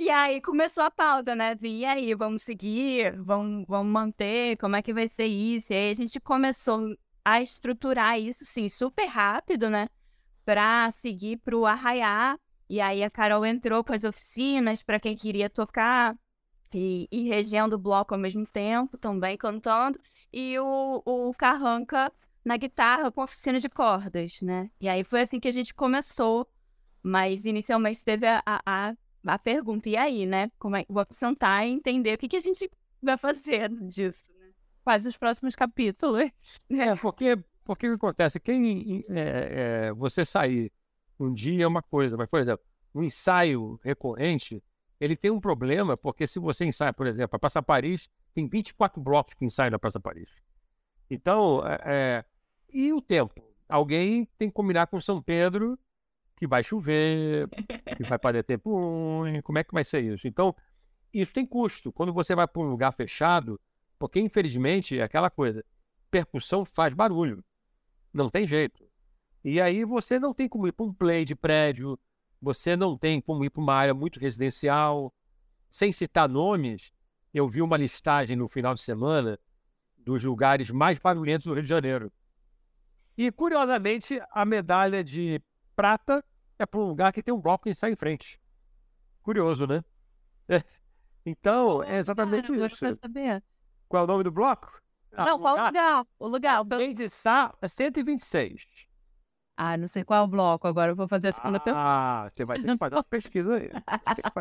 [0.00, 1.54] E aí começou a pauta, né?
[1.60, 3.14] E aí, vamos seguir?
[3.20, 4.56] Vamos, vamos manter?
[4.56, 5.74] Como é que vai ser isso?
[5.74, 9.86] E aí a gente começou a estruturar isso, sim, super rápido, né?
[10.42, 12.38] Pra seguir pro Arraiá.
[12.66, 16.16] E aí a Carol entrou com as oficinas para quem queria tocar
[16.72, 20.00] e, e regendo o bloco ao mesmo tempo, também cantando.
[20.32, 22.10] E o, o Carranca
[22.42, 24.70] na guitarra com oficina de cordas, né?
[24.80, 26.48] E aí foi assim que a gente começou,
[27.02, 30.50] mas inicialmente teve a, a, a pergunta, e aí, né?
[30.58, 32.70] Como é, vou sentar e entender o que, que a gente
[33.02, 34.50] vai fazer disso, né?
[34.82, 36.30] Quais os próximos capítulos?
[36.70, 38.40] É, porque, porque o que acontece?
[38.40, 40.72] Quem é, é, você sair
[41.18, 44.62] um dia é uma coisa, mas, por exemplo, um ensaio recorrente,
[44.98, 49.00] ele tem um problema, porque se você ensaia, por exemplo, a Praça Paris, tem 24
[49.00, 50.42] blocos que ensaiam na Praça Paris.
[51.10, 52.24] Então, é, é,
[52.72, 53.42] e o tempo?
[53.68, 55.78] Alguém tem que combinar com São Pedro
[56.40, 57.46] que vai chover,
[57.98, 60.26] que vai fazer tempo ruim, como é que vai ser isso?
[60.26, 60.56] Então,
[61.12, 61.92] isso tem custo.
[61.92, 63.60] Quando você vai para um lugar fechado,
[63.98, 65.62] porque infelizmente é aquela coisa,
[66.10, 67.44] percussão faz barulho,
[68.10, 68.82] não tem jeito.
[69.44, 71.98] E aí você não tem como ir para um play de prédio,
[72.40, 75.12] você não tem como ir para uma área muito residencial.
[75.70, 76.90] Sem citar nomes,
[77.34, 79.38] eu vi uma listagem no final de semana
[79.98, 82.10] dos lugares mais barulhentos do Rio de Janeiro.
[83.14, 85.38] E, curiosamente, a medalha de
[85.76, 86.24] prata
[86.62, 88.40] é para um lugar que tem um bloco que sai em frente.
[89.22, 89.82] Curioso, né?
[90.48, 90.62] É.
[91.24, 92.84] Então, é exatamente Cara, isso.
[93.88, 94.80] Qual é o nome do bloco?
[95.12, 96.06] Ah, não, qual lugar?
[96.18, 96.60] O lugar.
[96.60, 98.86] O Bem de Sá é 126.
[99.56, 102.44] Ah, não sei qual é o bloco, agora eu vou fazer a segunda Ah, você
[102.46, 103.70] vai ter que fazer uma pesquisa aí.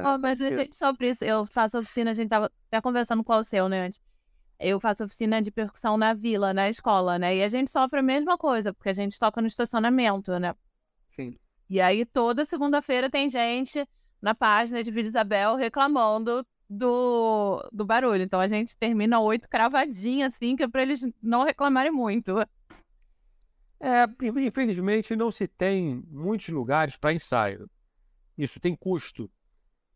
[0.05, 3.39] oh, mas a gente, sobre isso, eu faço oficina, a gente tava até conversando qual
[3.39, 3.99] é o seu, né, antes
[4.59, 7.37] eu faço oficina de percussão na vila, na escola, né?
[7.37, 10.53] E a gente sofre a mesma coisa, porque a gente toca no estacionamento, né?
[11.07, 11.35] Sim.
[11.69, 13.87] E aí toda segunda-feira tem gente
[14.21, 18.23] na página de Vila Isabel reclamando do, do barulho.
[18.23, 22.39] Então a gente termina oito cravadinhas, assim, que é pra eles não reclamarem muito.
[23.79, 27.69] É, infelizmente não se tem muitos lugares para ensaio.
[28.37, 29.29] Isso tem custo.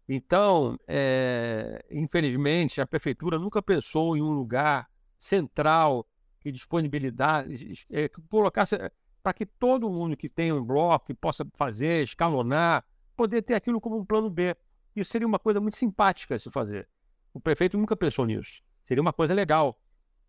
[0.08, 6.06] Então, é, infelizmente, a prefeitura nunca pensou em um lugar central
[6.42, 8.76] que disponibilidade, é, colocasse
[9.24, 12.84] para que todo mundo que tem um bloco possa fazer, escalonar,
[13.16, 14.56] poder ter aquilo como um plano B.
[14.94, 16.88] Isso seria uma coisa muito simpática se fazer.
[17.34, 18.62] O prefeito nunca pensou nisso.
[18.84, 19.80] Seria uma coisa legal,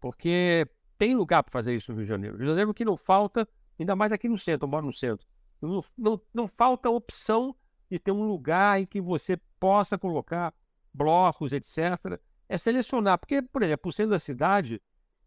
[0.01, 2.37] porque tem lugar para fazer isso no Rio de Janeiro.
[2.37, 3.47] Rio de Janeiro que não falta,
[3.79, 5.27] ainda mais aqui no centro, eu moro no centro.
[5.61, 7.55] Não, não, não falta opção
[7.91, 10.55] de ter um lugar em que você possa colocar
[10.93, 12.21] blocos, etc.
[12.49, 14.81] É selecionar, porque, por exemplo, o centro da cidade,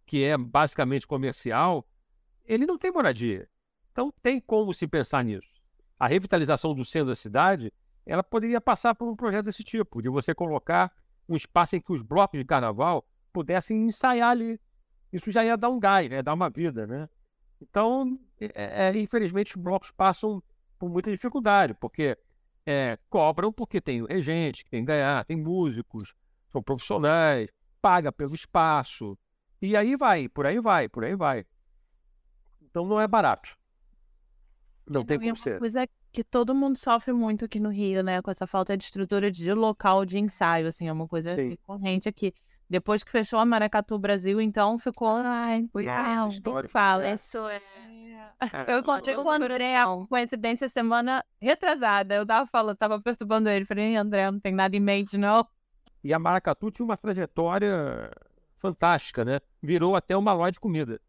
[0.06, 1.86] que é basicamente comercial,
[2.45, 3.47] ele não tem moradia.
[3.97, 5.49] Então tem como se pensar nisso.
[5.99, 7.73] A revitalização do centro da cidade,
[8.05, 10.93] ela poderia passar por um projeto desse tipo, de você colocar
[11.27, 14.62] um espaço em que os blocos de carnaval pudessem ensaiar ali.
[15.12, 16.21] Isso já ia dar um gás, né?
[16.21, 17.10] dar uma vida, né?
[17.60, 20.43] Então, é, é, infelizmente, os blocos passam
[20.77, 22.15] por muita dificuldade, porque
[22.67, 26.13] é, cobram porque tem regente que tem que ganhar, tem músicos,
[26.51, 27.49] são profissionais,
[27.81, 29.17] paga pelo espaço,
[29.60, 31.47] e aí vai, por aí vai, por aí vai.
[32.62, 33.57] Então não é barato.
[34.89, 35.60] Não tem como ser.
[35.60, 38.21] coisa que todo mundo sofre muito aqui no Rio, né?
[38.21, 41.50] Com essa falta de estrutura de local de ensaio, assim, é uma coisa Sim.
[41.50, 42.34] recorrente aqui.
[42.69, 45.10] Depois que fechou a Maracatu Brasil, então ficou.
[45.10, 46.30] Ai, não,
[46.69, 47.62] fala, isso é.
[48.67, 49.76] Eu encontrei com o André,
[50.10, 52.15] coincidência, semana retrasada.
[52.15, 53.65] Eu tava falando, tava perturbando ele.
[53.65, 55.47] Falei, André, não tem nada em mente, não.
[56.04, 58.12] E a Maracatu tinha uma trajetória
[58.58, 59.39] fantástica, né?
[59.62, 61.00] Virou até uma loja de comida.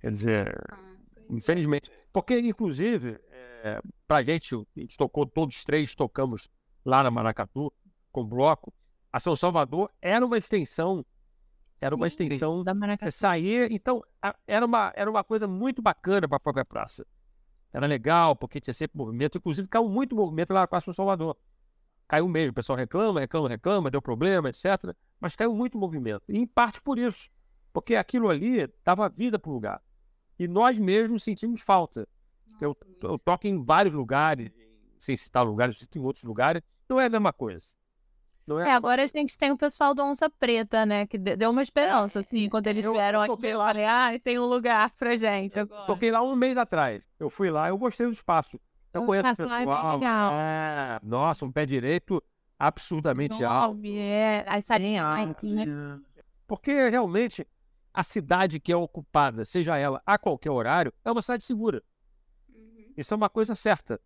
[0.00, 0.89] Quer dizer, ah,
[1.30, 1.90] infelizmente.
[2.12, 6.48] Porque, inclusive, é, pra gente, a gente tocou, todos três tocamos
[6.84, 7.72] lá na Maracatu,
[8.10, 8.72] com bloco.
[9.12, 11.04] A São Salvador era uma extensão
[11.80, 13.10] era uma Sim, extensão da Maracatu.
[13.10, 13.72] sair.
[13.72, 14.02] Então,
[14.46, 17.06] era uma, era uma coisa muito bacana para a própria praça.
[17.72, 19.38] Era legal, porque tinha sempre movimento.
[19.38, 21.36] Inclusive, caiu muito movimento lá na Praça do Salvador.
[22.06, 22.50] Caiu mesmo.
[22.50, 24.94] O pessoal reclama, reclama, reclama, deu problema, etc.
[25.18, 26.22] Mas caiu muito movimento.
[26.28, 27.30] E em parte por isso.
[27.72, 29.80] Porque aquilo ali dava vida para o lugar.
[30.40, 32.08] E nós mesmos sentimos falta.
[32.52, 34.50] Nossa, eu, eu toco em vários lugares,
[34.98, 36.62] sem citar lugares, em outros lugares.
[36.88, 37.76] Não é a mesma coisa.
[38.48, 41.06] É, é, agora a gente tem o pessoal do Onça Preta, né?
[41.06, 43.46] Que deu uma esperança, é, assim, quando eles eu, vieram eu aqui.
[43.46, 45.84] Eu falei, ah, tem um lugar pra gente agora.
[45.84, 47.02] Toquei lá um mês atrás.
[47.18, 48.58] Eu fui lá, eu gostei do espaço.
[48.94, 49.92] Eu conheço o pessoal.
[49.92, 50.32] É legal.
[50.32, 52.20] É, nossa, um pé direito
[52.58, 53.78] absurdamente alto.
[53.84, 54.62] É, aí
[55.42, 56.00] né?
[56.46, 57.46] Porque realmente
[57.92, 61.82] a cidade que é ocupada, seja ela a qualquer horário, é uma cidade segura.
[62.48, 62.92] Uhum.
[62.96, 64.00] Isso é uma coisa certa.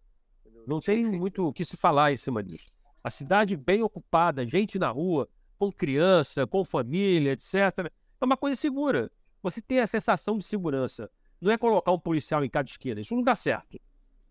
[0.66, 2.66] Não tem muito o que se falar em cima disso.
[3.02, 7.90] A cidade bem ocupada, gente na rua, com criança, com família, etc.
[8.20, 9.10] É uma coisa segura.
[9.42, 11.10] Você tem a sensação de segurança.
[11.40, 13.00] Não é colocar um policial em cada esquina.
[13.00, 13.78] Isso não dá certo.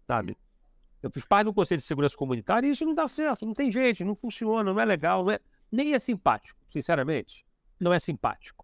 [0.07, 0.35] Sabe?
[1.03, 3.45] Eu fiz parte do Conselho de Segurança Comunitária e isso não dá certo.
[3.45, 5.39] Não tem jeito, não funciona, não é legal, não é...
[5.71, 7.45] nem é simpático, sinceramente.
[7.79, 8.62] Não é simpático.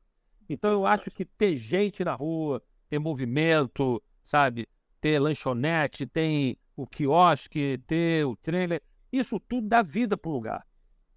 [0.49, 4.67] Então eu acho que ter gente na rua, ter movimento, sabe?
[4.99, 8.81] Ter lanchonete, tem o quiosque, ter o trailer,
[9.12, 10.67] isso tudo dá vida para o lugar.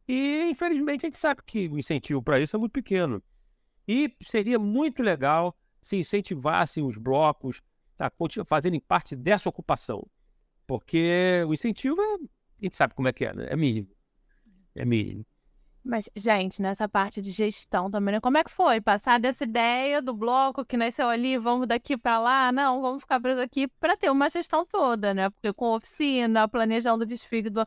[0.06, 3.22] E, infelizmente, a gente sabe que o incentivo para isso é muito pequeno.
[3.86, 7.62] E seria muito legal se incentivassem os blocos
[7.98, 8.10] a
[8.44, 10.06] fazerem parte dessa ocupação.
[10.66, 12.14] Porque o incentivo é.
[12.14, 13.46] A gente sabe como é que é, né?
[13.50, 13.88] É mínimo.
[14.74, 15.24] É mínimo.
[15.84, 18.20] Mas, gente, nessa parte de gestão também, né?
[18.20, 18.80] Como é que foi?
[18.80, 22.52] Passar dessa ideia do bloco que nasceu ali, vamos daqui para lá?
[22.52, 25.28] Não, vamos ficar presos aqui para ter uma gestão toda, né?
[25.30, 27.66] Porque com oficina, planejando o desfile do.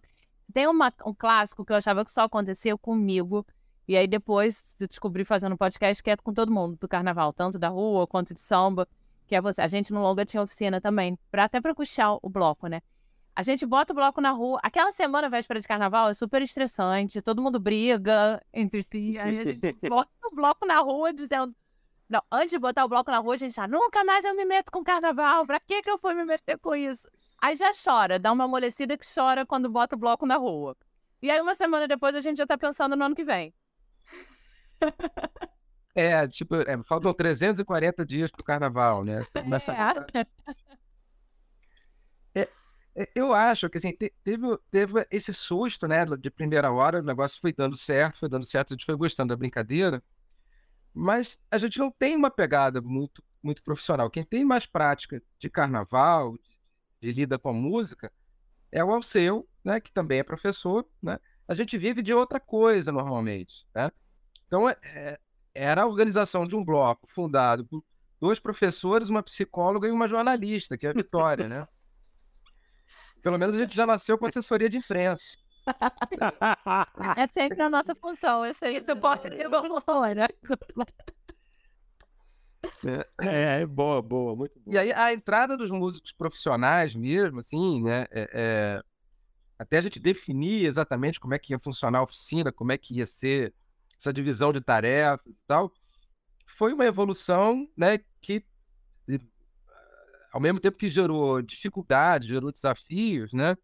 [0.54, 3.46] Tem uma, um clássico que eu achava que só acontecia comigo.
[3.88, 7.68] E aí depois descobri fazendo podcast que é com todo mundo do carnaval, tanto da
[7.68, 8.88] rua quanto de samba,
[9.28, 9.62] que é você.
[9.62, 12.82] A gente no longa tinha oficina também, pra, até para puxar o bloco, né?
[13.36, 14.60] A gente bota o bloco na rua.
[14.64, 17.22] Aquela semana, véspera de carnaval, é super estressante.
[17.22, 19.18] Todo mundo briga entre si.
[19.20, 21.54] Aí a gente bota o bloco na rua dizendo.
[22.08, 24.46] Não, antes de botar o bloco na rua, a gente já nunca mais eu me
[24.46, 25.46] meto com carnaval.
[25.46, 27.08] Pra que, que eu fui me meter com isso?
[27.42, 30.78] Aí já chora, dá uma amolecida que chora quando bota o bloco na rua.
[31.22, 33.54] E aí, uma semana depois, a gente já tá pensando no ano que vem.
[35.98, 39.26] É, tipo, é, faltam 340 dias pro carnaval, né?
[39.34, 40.26] Começa é.
[43.14, 47.52] Eu acho que assim, teve, teve esse susto, né, de primeira hora, o negócio foi
[47.52, 50.04] dando certo, foi dando certo, a gente foi gostando da brincadeira,
[50.94, 54.10] mas a gente não tem uma pegada muito, muito profissional.
[54.10, 56.58] Quem tem mais prática de carnaval, de,
[57.02, 58.12] de lida com a música,
[58.72, 61.20] é o Alceu, né, que também é professor, né?
[61.48, 63.92] A gente vive de outra coisa normalmente, né?
[64.48, 65.20] Então, é, é
[65.56, 67.82] era a organização de um bloco fundado por
[68.20, 71.66] dois professores, uma psicóloga e uma jornalista, que é a Vitória, né?
[73.26, 75.36] Pelo menos a gente já nasceu com assessoria de imprensa.
[77.18, 78.46] É sempre a nossa função.
[78.46, 78.78] É sempre...
[78.78, 80.28] Isso pode ser uma né?
[83.20, 84.76] É, é, boa, boa, muito boa.
[84.76, 88.06] E aí a entrada dos músicos profissionais mesmo, assim, né?
[88.12, 88.84] É, é,
[89.58, 92.98] até a gente definir exatamente como é que ia funcionar a oficina, como é que
[92.98, 93.56] ia ser
[94.00, 95.74] essa divisão de tarefas e tal,
[96.46, 97.98] foi uma evolução, né?
[98.22, 98.46] Que
[100.36, 103.56] ao mesmo tempo que gerou dificuldades, gerou desafios, né?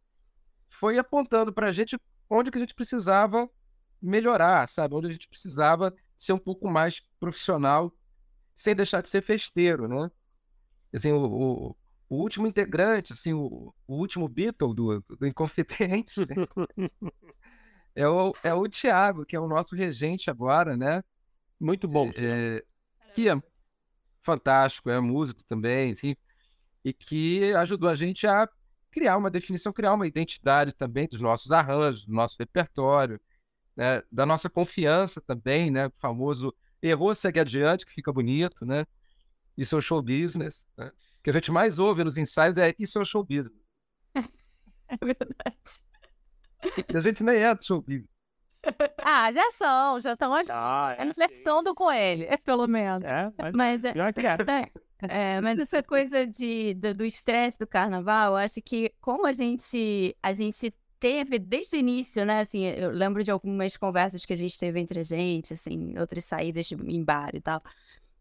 [0.70, 3.50] Foi apontando para a gente onde que a gente precisava
[4.02, 4.96] melhorar, sabe?
[4.96, 7.94] Onde a gente precisava ser um pouco mais profissional,
[8.56, 10.10] sem deixar de ser festeiro, né?
[10.94, 11.76] Assim, o, o,
[12.08, 16.88] o último integrante, assim, o, o último Beatle do, do Inconfidente, né?
[17.94, 21.04] é, o, é o Tiago, que é o nosso regente agora, né?
[21.60, 22.10] Muito bom.
[22.16, 22.64] É,
[23.14, 23.34] que é
[24.22, 26.16] fantástico, é músico também, assim,
[26.84, 28.48] e que ajudou a gente a
[28.92, 33.20] criar uma definição, criar uma identidade também dos nossos arranjos, do nosso repertório,
[33.76, 34.02] né?
[34.12, 35.88] da nossa confiança também, né?
[35.88, 38.86] O famoso errou, segue adiante, que fica bonito, né?
[39.58, 40.66] Isso é o show business.
[40.78, 40.88] Né?
[40.88, 43.62] O que a gente mais ouve nos ensaios é isso é o show business.
[44.16, 45.58] é verdade.
[46.90, 48.12] E a gente nem é do show business.
[49.04, 53.04] Ah, já são, já estão ah, é, flertando com ele, pelo menos.
[53.04, 54.38] É, mas, mas é, pior que é.
[55.08, 60.34] É, mas essa coisa de, do estresse do carnaval, acho que como a gente, a
[60.34, 62.42] gente teve desde o início, né?
[62.42, 66.26] Assim, eu lembro de algumas conversas que a gente teve entre a gente, assim, outras
[66.26, 67.62] saídas em bar e tal,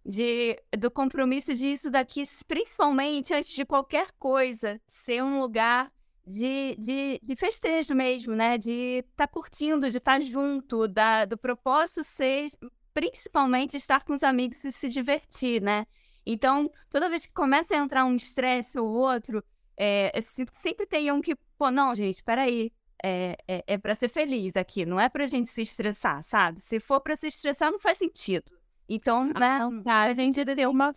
[0.04, 5.92] de, do compromisso disso daqui, principalmente antes de qualquer coisa, ser um lugar
[6.26, 8.56] de, de, de festejo mesmo, né?
[8.56, 12.48] De estar tá curtindo, de estar tá junto, da, do propósito ser
[12.92, 15.86] principalmente estar com os amigos e se divertir, né?
[16.32, 19.42] Então, toda vez que começa a entrar um estresse ou outro,
[19.76, 22.72] é, eu sinto que sempre tem um que, pô, não, gente, peraí.
[23.02, 26.60] É, é, é para ser feliz aqui, não é pra gente se estressar, sabe?
[26.60, 28.52] Se for para se estressar, não faz sentido.
[28.86, 29.60] Então, né?
[29.86, 30.92] A gente ter uma.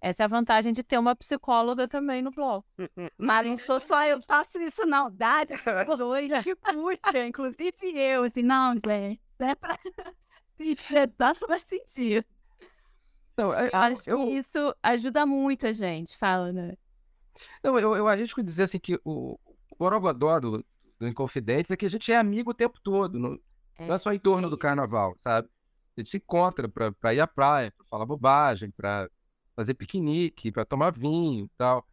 [0.00, 2.68] Essa é a vantagem de ter uma psicóloga também no bloco.
[3.18, 5.10] Mas não sou só eu, faço isso não.
[5.10, 5.58] Dário,
[5.98, 9.76] dois que puxa, inclusive eu, assim, não, gente, é pra
[10.56, 12.24] se estressar, não faz sentido.
[13.36, 16.74] Não, eu, acho eu, que isso ajuda muito a gente, fala, né?
[17.62, 19.38] Não, eu, eu arrisco dizer assim que o,
[19.70, 20.64] o Borogodó do,
[20.98, 23.38] do Inconfidentes é que a gente é amigo o tempo todo, não
[23.78, 25.48] é, não é só em torno do carnaval, sabe?
[25.96, 29.08] A gente se encontra pra, pra ir à praia, pra falar bobagem, pra
[29.54, 31.86] fazer piquenique, pra tomar vinho e tal.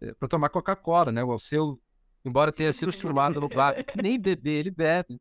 [0.00, 1.22] É, pra tomar Coca-Cola, né?
[1.22, 1.80] O seu,
[2.24, 5.20] embora tenha sido filmado no bar, nem beber, ele bebe.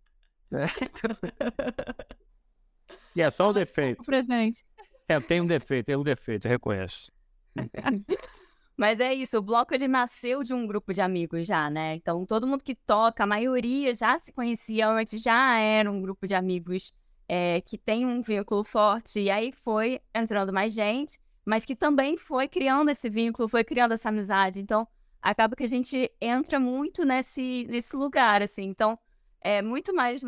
[0.51, 0.65] Né?
[3.15, 4.03] E é só o defeito.
[4.03, 4.65] Presente.
[5.07, 7.11] É, tem um defeito, tem um defeito, eu reconheço.
[8.77, 11.95] Mas é isso, o bloco ele nasceu de um grupo de amigos já, né?
[11.95, 16.27] Então todo mundo que toca, a maioria já se conhecia antes, já era um grupo
[16.27, 16.91] de amigos
[17.27, 19.21] é, que tem um vínculo forte.
[19.21, 23.93] E aí foi entrando mais gente, mas que também foi criando esse vínculo, foi criando
[23.93, 24.59] essa amizade.
[24.59, 24.85] Então
[25.21, 28.63] acaba que a gente entra muito nesse, nesse lugar, assim.
[28.63, 28.99] Então
[29.39, 30.21] é muito mais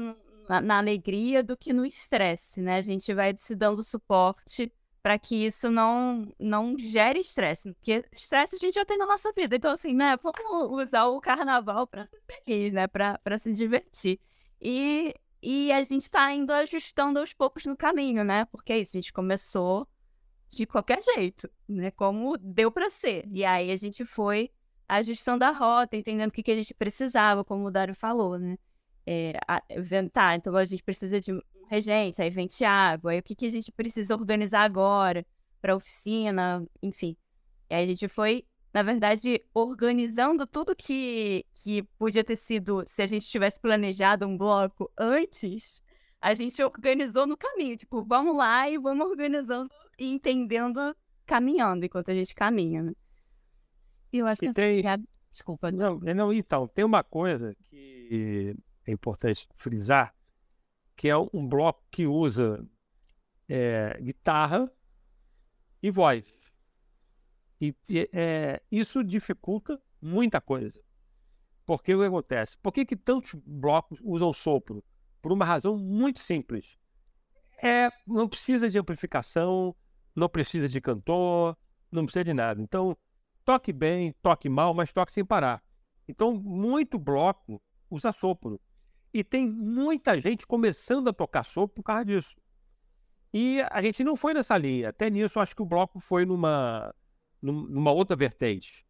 [0.48, 2.78] na, na alegria do que no estresse, né?
[2.78, 8.56] A gente vai se dando suporte para que isso não, não gere estresse, porque estresse
[8.56, 9.56] a gente já tem na nossa vida.
[9.56, 14.20] Então, assim, né, vamos usar o carnaval para ser feliz, né, para se divertir.
[14.62, 18.98] E, e a gente está indo ajustando aos poucos no caminho, né, porque é isso,
[18.98, 19.88] a gente começou
[20.50, 23.26] de qualquer jeito, né, como deu para ser.
[23.32, 24.52] E aí a gente foi
[24.90, 28.58] ajustando a rota, entendendo o que, que a gente precisava, como o Dário falou, né
[29.10, 29.62] é, a,
[30.12, 33.46] tá, então a gente precisa de um regente, aí vem Thiago, aí o que, que
[33.46, 35.26] a gente precisa organizar agora
[35.62, 37.16] para oficina, enfim.
[37.70, 43.02] E aí a gente foi, na verdade, organizando tudo que, que podia ter sido, se
[43.02, 45.82] a gente tivesse planejado um bloco antes,
[46.20, 50.94] a gente organizou no caminho, tipo, vamos lá e vamos organizando e entendendo,
[51.26, 52.92] caminhando enquanto a gente caminha, né?
[54.12, 54.52] E eu acho que...
[54.52, 54.84] Tem...
[55.30, 55.72] Desculpa.
[55.72, 58.56] Não, não, então, tem uma coisa que
[58.88, 60.16] é importante frisar,
[60.96, 62.66] que é um bloco que usa
[63.48, 64.72] é, guitarra
[65.84, 66.52] e voz.
[67.60, 70.82] E, e é, isso dificulta muita coisa.
[71.66, 72.58] Porque o que acontece?
[72.58, 74.84] Por que, que tantos blocos usam sopro?
[75.22, 76.78] Por uma razão muito simples.
[77.62, 79.76] É, não precisa de amplificação,
[80.16, 81.58] não precisa de cantor,
[81.92, 82.62] não precisa de nada.
[82.62, 82.96] Então,
[83.44, 85.62] toque bem, toque mal, mas toque sem parar.
[86.08, 88.62] Então, muito bloco usa sopro.
[89.18, 92.38] E tem muita gente começando a tocar sopro por causa disso.
[93.34, 94.90] E a gente não foi nessa linha.
[94.90, 96.94] Até nisso, acho que o bloco foi numa,
[97.42, 98.86] numa outra vertente,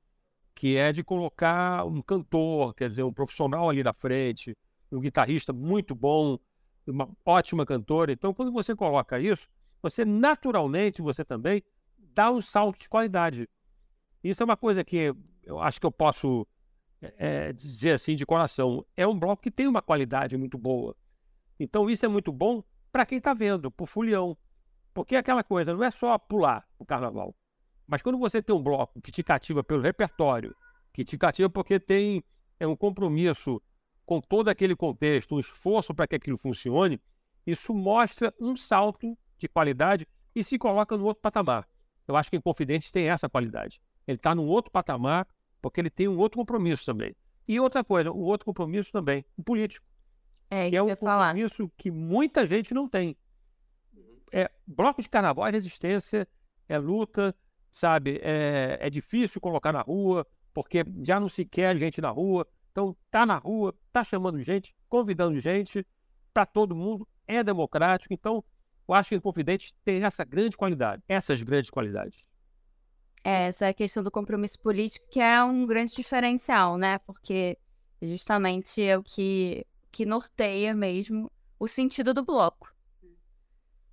[0.53, 4.53] que é de colocar um cantor, quer dizer, um profissional ali na frente,
[4.91, 6.37] um guitarrista muito bom,
[6.85, 8.11] uma ótima cantora.
[8.11, 9.47] Então, quando você coloca isso,
[9.81, 11.63] você naturalmente, você também
[11.97, 13.47] dá um salto de qualidade.
[14.21, 16.45] Isso é uma coisa que eu acho que eu posso
[17.01, 18.85] é, dizer assim de coração.
[18.95, 20.95] É um bloco que tem uma qualidade muito boa.
[21.59, 24.37] Então isso é muito bom para quem está vendo, para o.
[24.93, 27.35] Porque é aquela coisa, não é só pular o carnaval.
[27.85, 30.55] Mas quando você tem um bloco que te cativa pelo repertório,
[30.91, 32.23] que te cativa porque tem
[32.59, 33.61] é um compromisso
[34.05, 36.99] com todo aquele contexto, um esforço para que aquilo funcione,
[37.45, 41.67] isso mostra um salto de qualidade e se coloca no outro patamar.
[42.07, 43.81] Eu acho que o Confidentes tem essa qualidade.
[44.07, 45.27] Ele está num outro patamar
[45.61, 47.15] porque ele tem um outro compromisso também.
[47.47, 49.85] E outra coisa, o outro compromisso também, o político.
[50.49, 51.27] É, que é um falar.
[51.27, 53.15] compromisso que muita gente não tem.
[54.31, 56.27] É, bloco de carnaval é resistência,
[56.67, 57.35] é luta,
[57.71, 58.19] sabe?
[58.21, 62.47] É, é difícil colocar na rua, porque já não se quer gente na rua.
[62.71, 65.85] Então, tá na rua, tá chamando gente, convidando gente
[66.33, 68.13] para todo mundo, é democrático.
[68.13, 68.43] Então,
[68.87, 72.27] eu acho que o Confidente tem essa grande qualidade, essas grandes qualidades.
[73.27, 76.97] É, essa é questão do compromisso político, que é um grande diferencial, né?
[76.99, 77.57] Porque
[78.01, 82.73] justamente é o que, que norteia mesmo o sentido do bloco.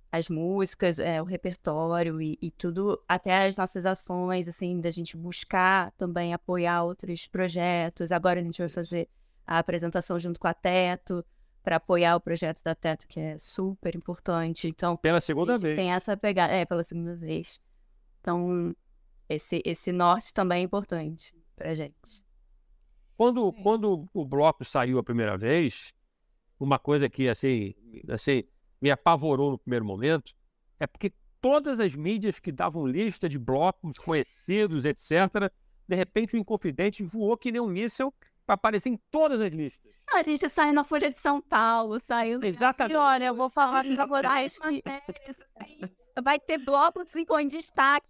[0.09, 5.17] As músicas, é, o repertório e, e tudo, até as nossas ações, assim, da gente
[5.17, 8.13] buscar também apoiar outros projetos.
[8.13, 9.09] Agora a gente vai fazer
[9.45, 11.25] a apresentação junto com a Teto,
[11.61, 14.69] para apoiar o projeto da Teto, que é super importante.
[14.69, 15.75] Então, pela segunda vez.
[15.75, 17.59] Tem essa pegada, é, pela segunda vez.
[18.21, 18.73] Então,
[19.27, 22.23] esse, esse norte também é importante pra gente.
[23.17, 25.93] Quando, quando o bloco saiu a primeira vez,
[26.59, 27.73] uma coisa que assim,
[28.09, 28.43] assim,
[28.81, 30.35] me apavorou no primeiro momento
[30.79, 35.51] é porque todas as mídias que davam lista de blocos conhecidos, etc.,
[35.87, 38.13] de repente o Inconfidente voou que nem um míssel
[38.45, 39.91] para aparecer em todas as listas.
[40.11, 42.43] A gente sai na Folha de São Paulo, saiu.
[42.43, 42.93] Exatamente.
[42.93, 44.83] E olha, eu vou falar pra vocês que...
[46.23, 48.07] Vai ter blocos em destaque.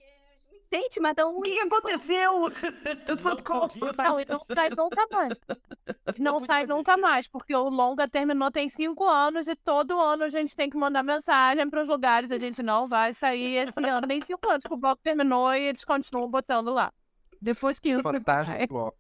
[0.76, 2.52] Gente, mas o que aconteceu?
[3.98, 5.34] Não, e não sai nunca mais.
[6.20, 10.30] Não sai nunca mais, porque o longa terminou tem cinco anos e todo ano a
[10.30, 12.32] gente tem que mandar mensagem para os lugares.
[12.32, 14.08] A gente não vai sair esse ano.
[14.08, 16.94] Tem cinco anos que o bloco terminou e eles continuam botando lá.
[17.42, 18.68] Depois que Fantástico é.
[18.68, 18.98] bloco.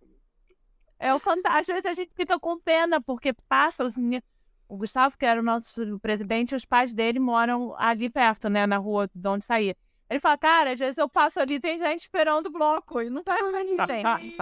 [0.97, 1.59] É o fantástico.
[1.59, 4.25] Às vezes a gente fica com pena, porque passa os meninos.
[4.67, 8.77] O Gustavo, que era o nosso presidente, os pais dele moram ali perto, né, na
[8.77, 9.75] rua de onde saía.
[10.09, 13.23] Ele fala, cara, às vezes eu passo ali tem gente esperando o bloco e não
[13.23, 14.03] tá mais ninguém.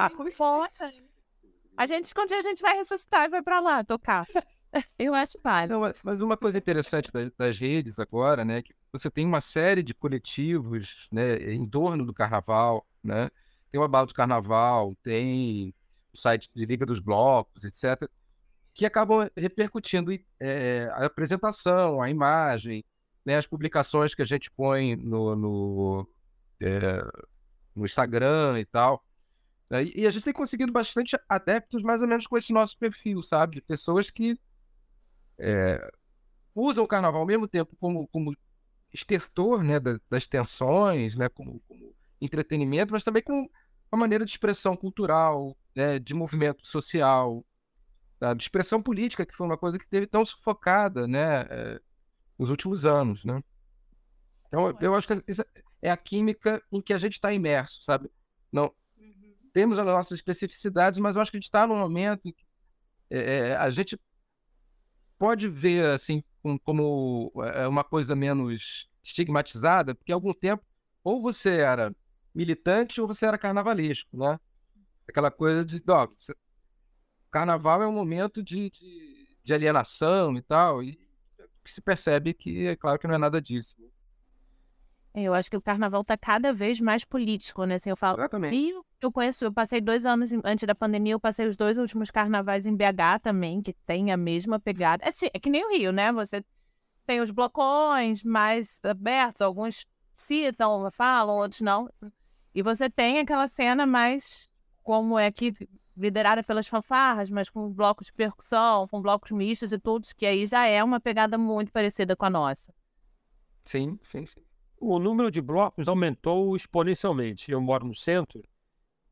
[1.78, 4.28] a gente, esconde, a gente vai ressuscitar e vai pra lá tocar.
[4.98, 5.80] Eu acho válido.
[6.04, 9.94] Mas uma coisa interessante das, das, redes agora, né, que você tem uma série de
[9.94, 13.30] coletivos, né, em torno do carnaval, né?
[13.72, 15.74] Tem o Abalo do Carnaval, tem
[16.14, 18.08] o site de Liga dos Blocos, etc.,
[18.74, 22.84] que acabam repercutindo é, a apresentação, a imagem,
[23.26, 26.10] né, as publicações que a gente põe no, no,
[26.62, 27.02] é,
[27.76, 29.04] no Instagram e tal.
[29.70, 33.22] Né, e a gente tem conseguido bastante adeptos mais ou menos com esse nosso perfil,
[33.24, 33.56] sabe?
[33.56, 34.38] De pessoas que
[35.38, 35.92] é,
[36.54, 38.36] usam o carnaval ao mesmo tempo como, como
[38.94, 43.50] estertor né, das tensões, né, como, como entretenimento, mas também como
[43.92, 47.44] uma maneira de expressão cultural, né, de movimento social,
[48.38, 51.82] de expressão política, que foi uma coisa que teve tão sufocada, né, é,
[52.38, 53.44] nos últimos anos, né?
[54.48, 55.44] Então, eu acho que isso
[55.82, 58.10] é a química em que a gente está imerso, sabe?
[58.52, 59.36] Não uhum.
[59.52, 62.46] temos as nossas especificidades, mas eu acho que a gente está num momento em que
[63.10, 64.00] é, é, a gente
[65.18, 66.24] pode ver assim
[66.64, 70.64] como é, uma coisa menos estigmatizada, porque há algum tempo
[71.04, 71.96] ou você era
[72.34, 74.40] militante ou você era carnavalesco, né?
[75.08, 76.08] Aquela coisa de, ó,
[77.30, 81.03] carnaval é um momento de, de, de, alienação e tal, e
[81.72, 83.76] se percebe que é claro que não é nada disso.
[85.14, 87.76] É, eu acho que o carnaval está cada vez mais político, né?
[87.76, 88.56] Assim, eu falo, Exatamente.
[88.56, 92.10] Rio, eu conheço, eu passei dois anos antes da pandemia, eu passei os dois últimos
[92.10, 95.06] carnavais em BH também, que tem a mesma pegada.
[95.06, 96.12] É, é que nem o Rio, né?
[96.12, 96.44] Você
[97.06, 101.90] tem os blocões mais abertos, alguns citam, falam, outros não.
[102.56, 104.50] E você tem aquela cena mais
[104.82, 105.54] como é aqui,
[105.96, 110.46] liderada pelas fanfarras, mas com blocos de percussão, com blocos mistos e tudo, que aí
[110.46, 112.74] já é uma pegada muito parecida com a nossa.
[113.64, 114.42] Sim, sim, sim.
[114.80, 117.52] O número de blocos aumentou exponencialmente.
[117.52, 118.42] Eu moro no centro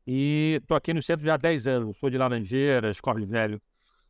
[0.06, 1.98] e estou aqui no centro já há 10 anos.
[1.98, 3.60] Sou de Laranjeiras, Corre Velho.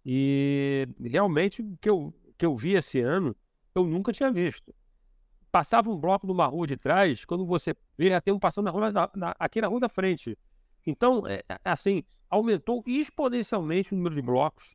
[0.04, 3.36] E realmente o que eu, que eu vi esse ano,
[3.74, 4.74] eu nunca tinha visto
[5.52, 8.70] passava um bloco numa rua de trás, quando você vê, já tem um passando na
[8.70, 10.36] rua, na, na, aqui na rua da frente.
[10.86, 14.74] Então, é, é, assim, aumentou exponencialmente o número de blocos.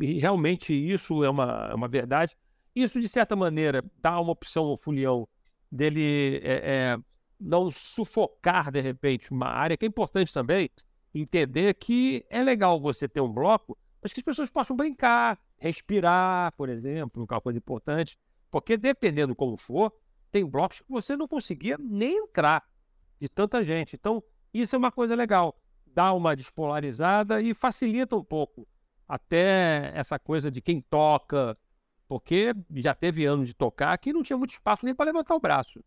[0.00, 2.36] E realmente isso é uma, é uma verdade.
[2.74, 5.28] Isso, de certa maneira, dá uma opção ao Fulião
[5.70, 6.98] dele é, é,
[7.38, 10.68] não sufocar, de repente, uma área que é importante também
[11.14, 16.52] entender que é legal você ter um bloco, mas que as pessoas possam brincar, respirar,
[16.56, 18.18] por exemplo, uma coisa importante,
[18.50, 19.92] porque dependendo como for,
[20.30, 22.64] tem blocos que você não conseguia nem entrar
[23.18, 23.96] de tanta gente.
[23.96, 24.22] Então,
[24.52, 28.66] isso é uma coisa legal, dá uma despolarizada e facilita um pouco
[29.06, 31.58] até essa coisa de quem toca,
[32.06, 35.40] porque já teve anos de tocar que não tinha muito espaço nem para levantar o
[35.40, 35.82] braço.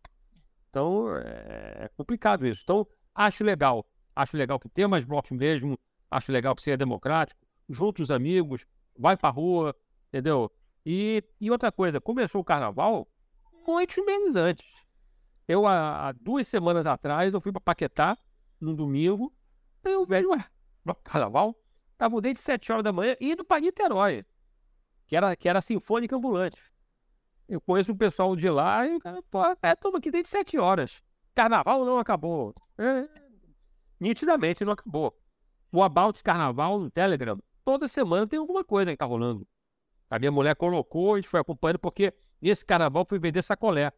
[0.68, 2.60] Então, é complicado isso.
[2.64, 3.86] Então, acho legal.
[4.14, 5.78] Acho legal que tenha mais blocos mesmo.
[6.10, 7.40] Acho legal que seja democrático.
[7.68, 8.66] Junte os amigos,
[8.98, 9.74] vai pra rua,
[10.08, 10.50] entendeu?
[10.84, 13.08] E, e outra coisa, começou o carnaval
[13.66, 14.66] muitos meses antes.
[15.48, 18.18] Eu, há, há duas semanas atrás, eu fui para Paquetá,
[18.60, 19.32] no domingo,
[19.84, 20.44] e eu vejo, ué,
[21.02, 21.54] carnaval?
[21.96, 24.24] Tava desde sete horas da manhã indo para Niterói,
[25.06, 26.60] que era, que era Sinfônica Ambulante.
[27.48, 30.58] Eu conheço o pessoal de lá e o cara, pô, é, estamos aqui desde sete
[30.58, 31.02] horas.
[31.34, 32.54] Carnaval não acabou.
[32.78, 33.08] É,
[34.00, 35.16] nitidamente não acabou.
[35.70, 39.46] O About Carnaval no Telegram, toda semana tem alguma coisa que tá rolando.
[40.08, 43.92] A minha mulher colocou, a gente foi acompanhando, porque nesse carnaval fui vender sacolé.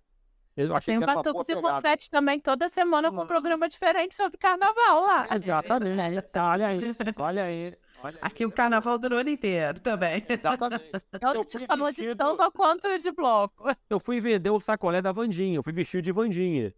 [0.56, 4.14] Eu achei tem que era Batuques e Confete também, toda semana com um programa diferente
[4.14, 5.28] sobre carnaval lá.
[5.30, 6.38] Exatamente.
[6.38, 7.74] olha aí, olha aí.
[8.02, 8.46] Olha Aqui aí.
[8.46, 10.24] o carnaval durou ano inteiro também.
[10.28, 10.90] Exatamente.
[11.12, 12.08] Então, você falou vestido...
[12.08, 13.64] de tanto quanto de bloco.
[13.90, 16.74] Eu fui vender o sacolé da Vandinha, eu fui vestido de Vandinha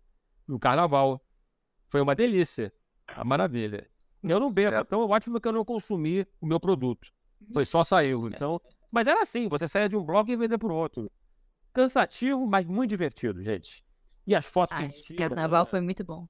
[0.47, 1.21] no carnaval.
[1.89, 2.73] Foi uma delícia.
[3.15, 3.89] Uma maravilha.
[4.23, 7.09] Eu não bebo, então é ótimo que eu não consumi o meu produto.
[7.53, 8.29] Foi só saiu.
[8.29, 8.61] Então,
[8.91, 11.11] mas era assim, você saia de um bloco e vender para o outro.
[11.79, 13.85] Cansativo, mas muito divertido, gente.
[14.27, 16.27] E as fotos ah, que a gente tira, carnaval foi muito bom.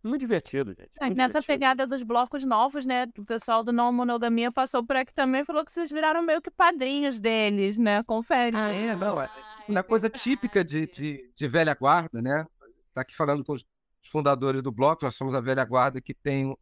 [0.00, 0.92] Muito divertido, gente.
[1.00, 1.46] É, muito nessa divertido.
[1.46, 3.08] pegada dos blocos novos, né?
[3.18, 6.52] O pessoal do Não Monogamia passou por aqui também falou que vocês viraram meio que
[6.52, 8.04] padrinhos deles, né?
[8.04, 8.56] Confere.
[8.56, 9.20] Ah, é, não.
[9.20, 9.28] É
[9.66, 12.46] uma coisa típica de, de, de velha guarda, né?
[12.94, 13.64] Tá aqui falando com os
[14.08, 16.56] fundadores do bloco, nós somos a velha guarda que tem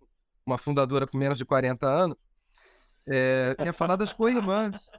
[0.46, 2.16] uma fundadora com menos de 40 anos.
[3.06, 4.89] É, ia falar das co-irmãs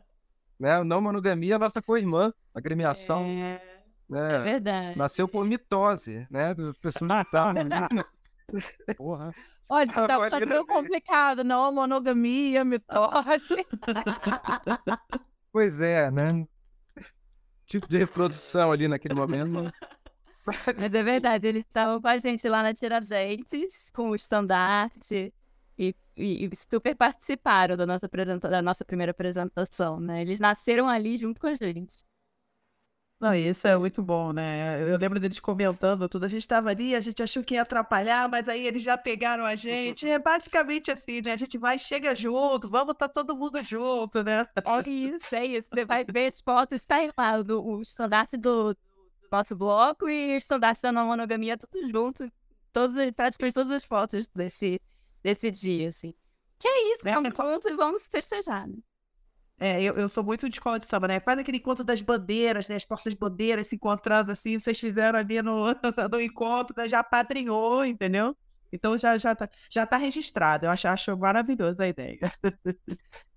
[0.62, 0.84] né?
[0.84, 3.26] Não monogamia, a nossa co-irmã, a gremiação.
[3.26, 3.62] É...
[4.08, 4.36] Né?
[4.36, 4.98] é verdade.
[4.98, 6.54] Nasceu por mitose, né?
[6.80, 7.88] Pessoas tá, né?
[8.96, 9.34] Porra.
[9.68, 11.74] Olha, tá, tá meio complicado, não?
[11.74, 13.66] Monogamia, mitose.
[15.52, 16.46] pois é, né?
[17.66, 19.72] Tipo de reprodução ali naquele momento.
[20.46, 25.34] Mas é verdade, eles estavam com a gente lá na Tiradentes, com o estandarte
[25.78, 28.10] e, e, super participaram da nossa,
[28.40, 30.22] da nossa primeira apresentação, né?
[30.22, 32.04] Eles nasceram ali junto com a gente.
[33.22, 34.82] Não, isso é muito bom, né?
[34.82, 36.26] Eu lembro deles comentando tudo.
[36.26, 39.46] A gente estava ali, a gente achou que ia atrapalhar, mas aí eles já pegaram
[39.46, 40.10] a gente.
[40.10, 41.34] É basicamente assim, né?
[41.34, 44.48] A gente vai, chega junto, vamos estar tá todo mundo junto, né?
[44.66, 45.70] Olha isso, é isso.
[45.72, 48.80] Você vai ver as fotos, está lá do, o estandarte do, do,
[49.32, 52.28] nosso bloco e o estandarte da não monogamia, tudo junto.
[52.74, 54.82] Todos, praticamente todas as fotos desse,
[55.24, 56.14] desse dia, assim.
[56.60, 57.18] Que é isso, né?
[57.18, 58.78] Um encontro e vamos festejar, né?
[59.60, 61.20] É, eu, eu sou muito de escola de samba, né?
[61.20, 62.76] Faz aquele encontro das bandeiras, né?
[62.76, 65.66] As portas bandeiras se encontrando assim, vocês fizeram ali no,
[66.12, 66.88] no encontro, né?
[66.88, 68.36] já padrinhou, entendeu?
[68.72, 70.66] Então já, já, tá, já tá registrado.
[70.66, 72.20] Eu acho, acho maravilhosa a ideia.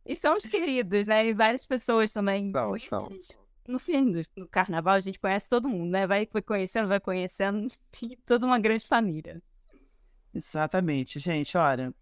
[0.07, 1.27] E são os queridos, né?
[1.27, 2.51] E várias pessoas também.
[2.51, 3.09] São, são.
[3.67, 6.07] No fim do no carnaval, a gente conhece todo mundo, né?
[6.07, 9.43] Vai conhecendo, vai conhecendo, enfim, toda uma grande família.
[10.35, 11.57] Exatamente, gente.
[11.57, 11.95] Olha,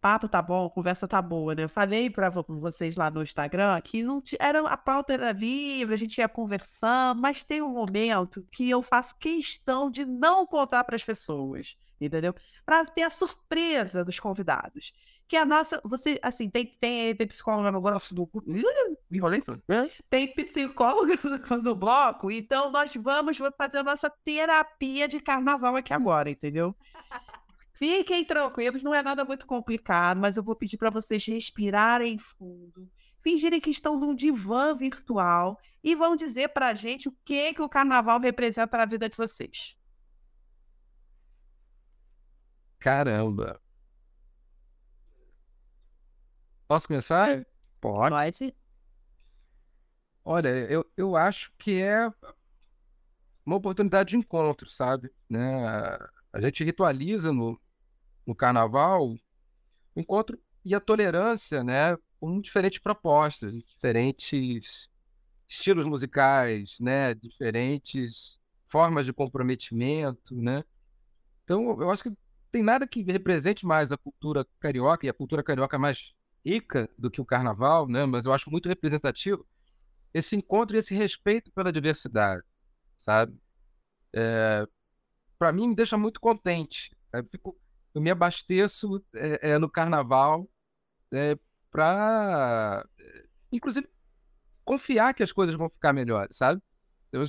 [0.00, 1.64] papo tá bom, conversa tá boa, né?
[1.64, 5.98] Eu falei para vocês lá no Instagram que não era a pauta era livre, a
[5.98, 10.96] gente ia conversando, mas tem um momento que eu faço questão de não contar para
[10.96, 12.34] as pessoas, entendeu?
[12.64, 14.92] Para ter a surpresa dos convidados.
[15.28, 18.30] Que a nossa, você, assim, tem tem, tem psicóloga no bloco do
[19.10, 19.60] enrolei tudo.
[20.08, 21.14] Tem psicóloga
[21.62, 26.76] no bloco, então nós vamos fazer a nossa terapia de carnaval aqui agora, entendeu?
[27.76, 32.90] Fiquem tranquilos, não é nada muito complicado, mas eu vou pedir para vocês respirarem fundo,
[33.20, 37.60] fingirem que estão num divã virtual e vão dizer para a gente o que, que
[37.60, 39.76] o carnaval representa para a vida de vocês.
[42.78, 43.60] Caramba!
[46.66, 47.46] Posso começar?
[47.78, 48.10] Pode.
[48.10, 48.56] Pode.
[50.24, 52.10] Olha, eu, eu acho que é
[53.44, 55.12] uma oportunidade de encontro, sabe?
[55.28, 55.66] Né?
[56.32, 57.60] A gente ritualiza no,
[58.26, 64.90] no carnaval, o encontro e a tolerância, né, com diferentes propostas, diferentes
[65.48, 70.64] estilos musicais, né, diferentes formas de comprometimento, né?
[71.44, 72.12] Então, eu acho que
[72.50, 76.14] tem nada que represente mais a cultura carioca, e a cultura carioca é mais
[76.44, 78.04] rica do que o carnaval, né?
[78.06, 79.46] Mas eu acho muito representativo
[80.12, 82.42] esse encontro e esse respeito pela diversidade,
[82.98, 83.38] sabe?
[84.14, 84.66] É,
[85.38, 86.96] para mim, me deixa muito contente.
[87.08, 87.28] Sabe?
[87.28, 87.56] Fico,
[87.96, 90.46] eu me abasteço é, é, no carnaval
[91.10, 91.34] é,
[91.70, 92.86] para,
[93.50, 93.88] inclusive,
[94.66, 96.60] confiar que as coisas vão ficar melhores, sabe?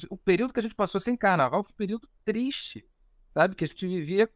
[0.09, 2.86] O período que a gente passou sem carnaval foi um período triste,
[3.32, 3.55] sabe?
[3.55, 4.30] Que a gente vivia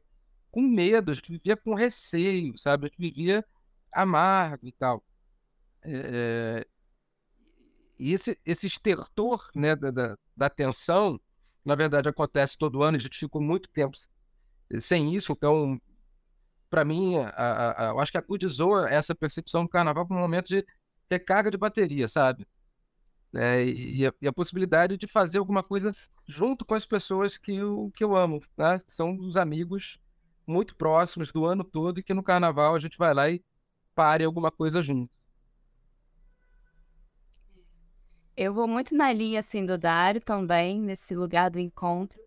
[0.49, 2.85] com medo, a gente vivia com receio, sabe?
[2.85, 3.45] A gente vivia
[3.91, 5.03] amargo e tal.
[5.83, 6.65] É,
[7.99, 11.19] e esse, esse estertor né, da, da, da tensão,
[11.65, 13.97] na verdade, acontece todo ano, a gente ficou muito tempo
[14.79, 15.77] sem isso, então,
[16.71, 20.21] para mim, a, a, a, eu acho que acudizou essa percepção do carnaval para um
[20.21, 20.65] momento de
[21.09, 22.47] ter carga de bateria, sabe?
[23.35, 25.93] É, e, a, e, a, possibilidade de fazer alguma coisa
[26.25, 28.79] junto com as pessoas que eu, que eu amo, né?
[28.79, 29.99] Que são os amigos
[30.47, 33.43] muito próximos do ano todo e que no carnaval a gente vai lá e
[33.93, 35.11] pare alguma coisa junto.
[38.35, 42.19] Eu vou muito na linha assim do Dário também, nesse lugar do encontro,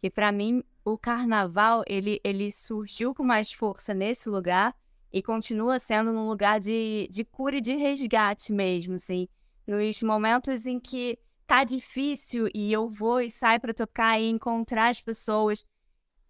[0.00, 4.74] que para mim o carnaval ele, ele surgiu com mais força nesse lugar
[5.12, 9.28] e continua sendo num lugar de, de cura e de resgate mesmo, assim
[9.70, 14.88] nos momentos em que tá difícil e eu vou e saio para tocar e encontrar
[14.88, 15.64] as pessoas,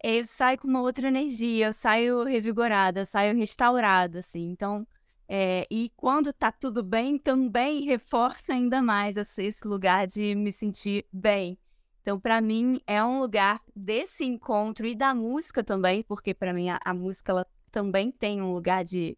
[0.03, 4.49] eu saio com uma outra energia, eu saio revigorada, eu saio restaurada, assim.
[4.49, 4.87] Então,
[5.27, 11.05] é, e quando tá tudo bem, também reforça ainda mais esse lugar de me sentir
[11.11, 11.57] bem.
[12.01, 16.69] Então, para mim, é um lugar desse encontro e da música também, porque para mim
[16.69, 19.17] a, a, música ela também tem um lugar de,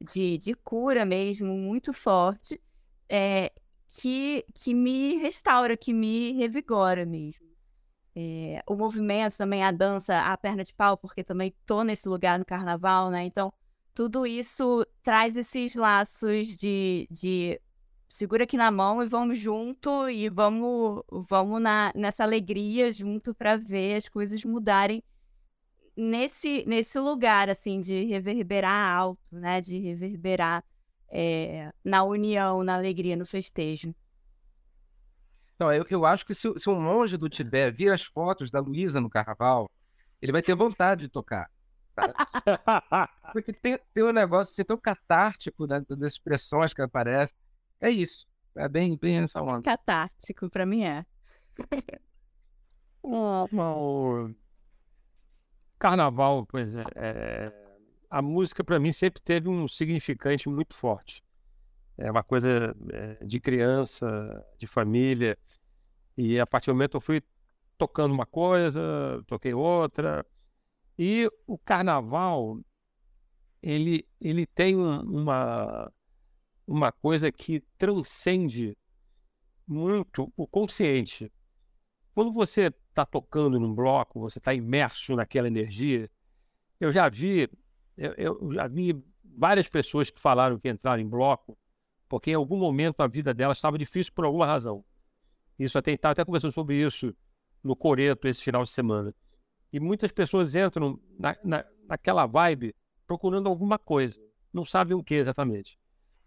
[0.00, 2.60] de, de cura mesmo, muito forte
[3.08, 3.52] é,
[3.88, 7.50] que, que me restaura, que me revigora mesmo.
[8.14, 12.38] É, o movimento também, a dança, a perna de pau, porque também tô nesse lugar
[12.38, 13.24] no carnaval, né?
[13.24, 13.52] Então,
[13.92, 17.60] tudo isso traz esses laços de, de
[18.10, 23.56] segura aqui na mão e vamos junto e vamos, vamos na, nessa alegria junto para
[23.56, 25.02] ver as coisas mudarem
[25.96, 29.60] nesse, nesse lugar, assim, de reverberar alto, né?
[29.60, 30.64] De reverberar
[31.08, 33.94] é, na união, na alegria, no festejo.
[35.54, 38.60] Então, eu, eu acho que se, se um monge do Tibete vir as fotos da
[38.60, 39.70] Luísa no carnaval,
[40.20, 41.48] ele vai ter vontade de tocar.
[43.32, 47.36] Porque tem, tem um negócio assim, tão catártico né, das expressões que aparecem.
[47.80, 48.26] É isso.
[48.54, 49.62] É bem, bem essa onda.
[49.62, 51.04] Catártico, para mim é.
[53.02, 54.30] o
[55.78, 57.60] carnaval, pois é, é
[58.10, 61.22] a música para mim sempre teve um significante muito forte.
[61.96, 65.38] É uma coisa é, de criança, de família.
[66.16, 67.22] E a partir do momento eu fui
[67.78, 70.26] tocando uma coisa, toquei outra.
[70.98, 72.58] E o carnaval,
[73.62, 75.92] ele, ele tem uma, uma
[76.92, 78.76] coisa que transcende
[79.66, 81.32] muito o consciente.
[82.14, 86.10] Quando você está tocando num bloco, você está imerso naquela energia.
[86.78, 87.48] Eu já vi
[87.96, 91.56] eu, eu já vi várias pessoas que falaram que entraram em bloco
[92.08, 94.84] porque em algum momento a vida delas estava difícil por alguma razão.
[95.56, 97.14] Isso até estava até conversando sobre isso
[97.62, 99.14] no Coreto esse final de semana.
[99.72, 102.74] E muitas pessoas entram na, na, naquela vibe
[103.06, 104.20] procurando alguma coisa,
[104.52, 105.78] não sabem o que exatamente.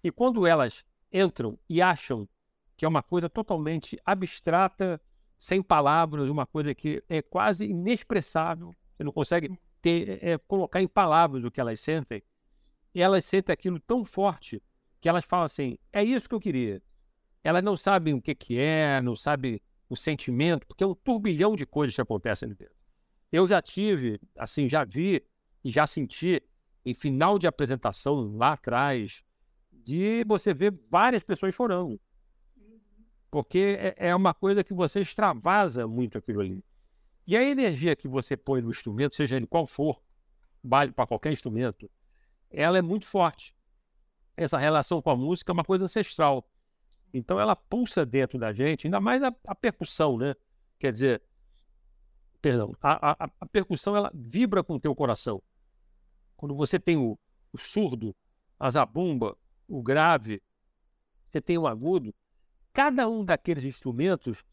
[0.04, 2.28] E quando elas entram e acham
[2.76, 5.00] que é uma coisa totalmente abstrata,
[5.38, 10.88] sem palavras, uma coisa que é quase inexpressável, você não consegue ter, é, colocar em
[10.88, 12.24] palavras o que elas sentem,
[12.94, 14.62] e elas sentem aquilo tão forte
[15.00, 16.82] que elas falam assim: é isso que eu queria.
[17.44, 21.56] Elas não sabem o que, que é, não sabem o sentimento, porque é um turbilhão
[21.56, 22.76] de coisas que acontecem ali dentro.
[23.32, 25.26] Eu já tive, assim, já vi
[25.64, 26.42] e já senti
[26.86, 29.24] em final de apresentação lá atrás,
[29.84, 32.00] de você ver várias pessoas chorando.
[33.30, 36.64] Porque é, é uma coisa que você extravasa muito aquilo ali.
[37.26, 40.02] E a energia que você põe no instrumento, seja ele qual for,
[40.64, 41.90] vale para qualquer instrumento,
[42.50, 43.56] ela é muito forte.
[44.36, 46.48] Essa relação com a música é uma coisa ancestral.
[47.14, 50.36] Então ela pulsa dentro da gente, ainda mais a, a percussão, né?
[50.80, 51.22] Quer dizer,
[52.42, 55.42] perdão, a, a, a, percussão ela vibra com o teu coração.
[56.36, 57.18] Quando você tem o,
[57.54, 58.16] o surdo,
[58.60, 59.38] a zabumba,
[59.74, 60.40] o grave,
[61.32, 62.14] você tem o agudo,
[62.72, 64.44] cada um daqueles instrumentos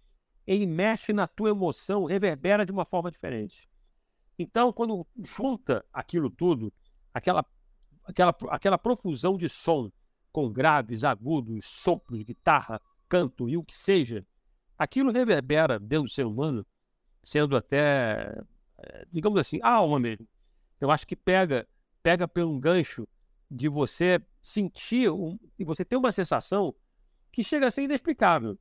[0.46, 3.68] ele mexe na tua emoção, reverbera de uma forma diferente.
[4.38, 6.72] Então, quando junta aquilo tudo,
[7.12, 7.44] aquela,
[8.04, 9.92] aquela, aquela profusão de som,
[10.32, 14.26] com graves, agudos, sopros, guitarra, canto e o que seja,
[14.78, 16.66] aquilo reverbera dentro do ser humano,
[17.22, 18.42] sendo até,
[18.78, 20.26] eh, digamos assim, a alma mesmo.
[20.80, 21.68] Eu acho que pega,
[22.02, 23.06] pega pelo um gancho
[23.50, 26.74] de você sentir um, e você ter uma sensação
[27.32, 28.58] que chega a ser inexplicável.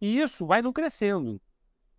[0.00, 1.40] E isso vai não crescendo,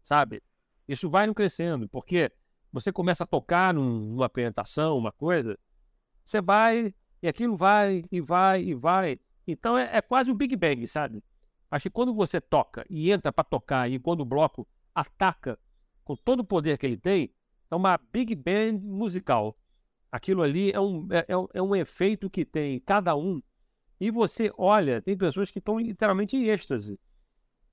[0.01, 0.41] sabe?
[0.87, 2.31] Isso vai não crescendo, porque
[2.71, 5.57] você começa a tocar num, numa apresentação, uma coisa,
[6.23, 9.19] você vai e aquilo vai e vai e vai.
[9.47, 11.23] Então é, é quase um Big Bang, sabe?
[11.69, 15.59] Acho que quando você toca e entra para tocar e quando o bloco ataca
[16.03, 17.33] com todo o poder que ele tem,
[17.69, 19.57] é uma Big Band musical.
[20.11, 23.41] Aquilo ali é um, é, é, é um efeito que tem cada um.
[23.99, 26.99] E você olha, tem pessoas que estão literalmente em êxtase.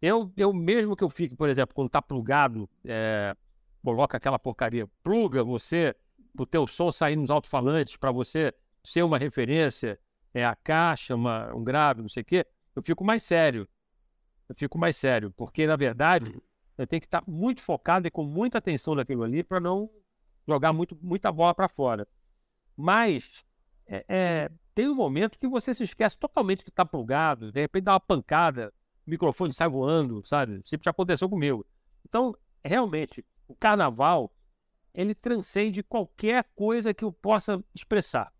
[0.00, 3.36] Eu, eu mesmo que eu fique, por exemplo, quando está plugado, é,
[3.84, 5.94] coloca aquela porcaria, pluga você,
[6.36, 8.52] o teu som sair nos alto-falantes para você
[8.82, 9.98] ser uma referência,
[10.34, 13.68] é a caixa, uma, um grave, não sei o quê, eu fico mais sério.
[14.48, 16.36] Eu fico mais sério, porque na verdade
[16.76, 19.90] eu tenho que estar muito focado e com muita atenção naquilo ali para não
[20.46, 22.08] jogar muito, muita bola para fora.
[22.82, 23.44] Mas
[23.86, 27.84] é, é, tem um momento que você se esquece totalmente que está plugado, de repente
[27.84, 28.74] dá uma pancada,
[29.06, 30.60] o microfone sai voando, sabe?
[30.64, 31.64] Sempre já aconteceu comigo.
[32.04, 34.34] Então, realmente, o carnaval,
[34.92, 38.32] ele transcende qualquer coisa que eu possa expressar.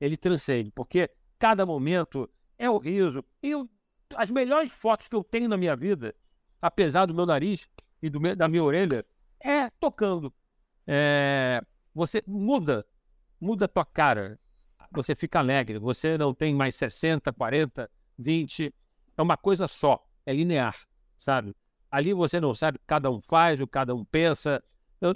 [0.00, 2.28] Ele transcende, porque cada momento
[2.58, 3.24] é o riso.
[3.40, 3.70] E eu,
[4.16, 6.16] as melhores fotos que eu tenho na minha vida,
[6.60, 7.68] apesar do meu nariz
[8.02, 9.06] e do da minha orelha,
[9.38, 10.34] é tocando.
[10.84, 11.62] É,
[11.94, 12.84] você muda,
[13.44, 14.38] muda a tua cara.
[14.92, 15.78] Você fica alegre.
[15.78, 18.74] Você não tem mais 60, 40, 20.
[19.16, 20.04] É uma coisa só.
[20.24, 20.74] É linear,
[21.18, 21.54] sabe?
[21.90, 24.62] Ali você não sabe o que cada um faz, o que cada um pensa.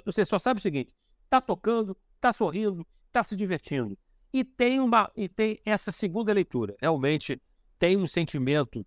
[0.05, 0.93] Você só sabe o seguinte:
[1.29, 3.97] tá tocando, tá sorrindo, tá se divertindo.
[4.31, 6.75] E tem uma e tem essa segunda leitura.
[6.79, 7.41] Realmente
[7.79, 8.85] tem um sentimento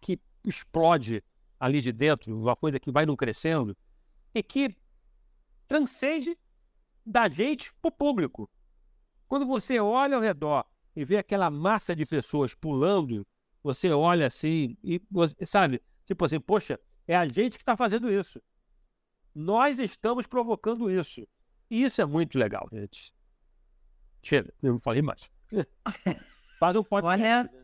[0.00, 1.24] que explode
[1.58, 3.74] ali de dentro, uma coisa que vai não crescendo
[4.34, 4.76] e que
[5.66, 6.36] transcende
[7.04, 8.50] da gente para o público.
[9.26, 13.26] Quando você olha ao redor e vê aquela massa de pessoas pulando,
[13.62, 15.00] você olha assim e
[15.44, 18.40] sabe, tipo assim, poxa, é a gente que está fazendo isso.
[19.34, 21.26] Nós estamos provocando isso.
[21.70, 23.14] E isso é muito legal, gente.
[24.22, 25.30] Chega, eu não falei mais.
[26.60, 27.18] Faz um podcast.
[27.28, 27.61] Olha, né?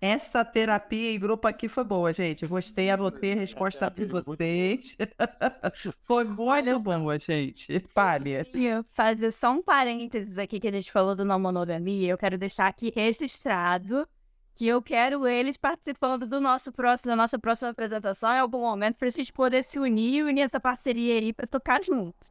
[0.00, 2.46] Essa terapia em grupo aqui foi boa, gente.
[2.46, 4.96] Gostei, anotei a resposta de vocês.
[6.02, 7.80] foi muito boa, gente.
[7.92, 8.46] Fale.
[8.54, 12.10] Eu fazer só um parênteses aqui que a gente falou do não monogamia.
[12.10, 14.06] Eu quero deixar aqui registrado
[14.54, 18.96] que eu quero eles participando do nosso próximo, da nossa próxima apresentação em algum momento
[18.96, 22.30] para a gente poder se unir e unir essa parceria aí para tocar juntos.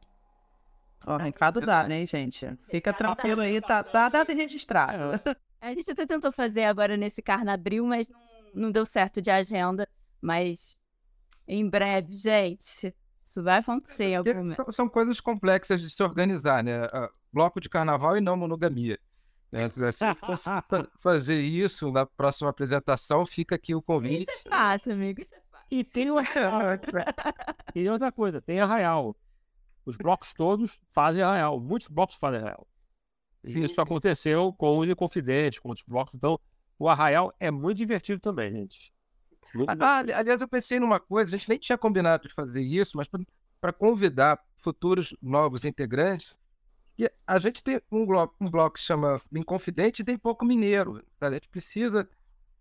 [1.06, 2.46] Ó, recado dá, né, gente?
[2.70, 5.20] Fica tranquilo aí, tá, tá dado e registrado.
[5.60, 8.20] A gente até tentou fazer agora nesse carnabril, mas não,
[8.54, 9.88] não deu certo de agenda.
[10.20, 10.76] Mas
[11.46, 12.94] em breve, gente,
[13.24, 14.56] isso vai acontecer em algum momento.
[14.56, 16.80] São, são coisas complexas de se organizar, né?
[17.32, 18.98] Bloco de carnaval e não monogamia.
[19.52, 19.68] Né?
[21.00, 24.30] fazer isso na próxima apresentação, fica aqui o convite.
[24.30, 25.20] Isso é fácil, amigo.
[25.20, 25.66] Isso é fácil.
[25.70, 26.22] E tem, uma...
[27.74, 29.16] e outra coisa, tem arraial.
[29.84, 31.60] Os blocos todos fazem arraial.
[31.60, 32.66] Muitos blocos fazem arraial.
[33.44, 36.14] E isso aconteceu com o Inconfidente, com outros blocos.
[36.14, 36.38] Então,
[36.78, 38.92] o arraial é muito divertido também, gente.
[39.66, 43.08] Ah, aliás, eu pensei numa coisa, a gente nem tinha combinado de fazer isso, mas
[43.60, 46.36] para convidar futuros novos integrantes,
[46.96, 51.02] que a gente tem um bloco, um bloco que chama Inconfidente e tem pouco mineiro.
[51.16, 51.36] Sabe?
[51.36, 52.08] A gente precisa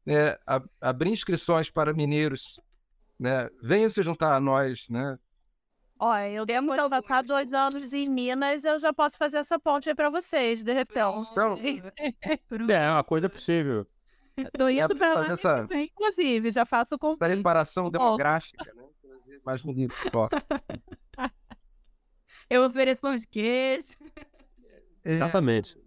[0.06, 0.38] né,
[0.80, 2.60] abrir inscrições para mineiros.
[3.20, 3.50] Né?
[3.62, 5.20] Venham se juntar a nós, né?
[6.02, 9.90] Olha, eu depois de passar dois anos em Minas, eu já posso fazer essa ponte
[9.90, 10.98] aí pra vocês, de repente.
[10.98, 11.58] Então,
[12.70, 13.86] é uma coisa possível.
[14.58, 15.68] Tô indo é pra lá, essa...
[15.74, 18.84] inclusive, já faço com Essa reparação demográfica, né?
[19.46, 19.94] Mais bonito.
[20.14, 20.30] Ó.
[22.50, 23.90] eu ofereço pão de queijo.
[25.04, 25.14] É.
[25.16, 25.78] Exatamente.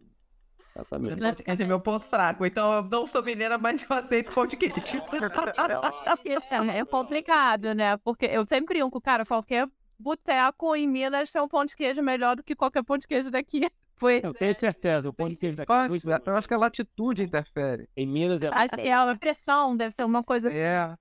[0.75, 1.43] Exatamente.
[1.47, 2.45] Esse é meu ponto fraco.
[2.45, 4.75] Então, eu não sou mineira, mas eu aceito pão de queijo.
[6.71, 7.97] é complicado, né?
[7.99, 9.67] Porque eu sempre brinco, cara, qualquer
[10.03, 13.31] boteco em Minas tem um pão de queijo melhor do que qualquer pão de queijo
[13.31, 13.61] daqui.
[13.97, 14.21] Foi.
[14.23, 15.73] Eu tenho certeza, o pão de queijo daqui.
[15.73, 17.89] Mas, é eu acho que a latitude interfere.
[17.97, 18.49] Em Minas é.
[18.49, 20.53] Acho que é a pressão, deve ser uma coisa.
[20.53, 20.97] É.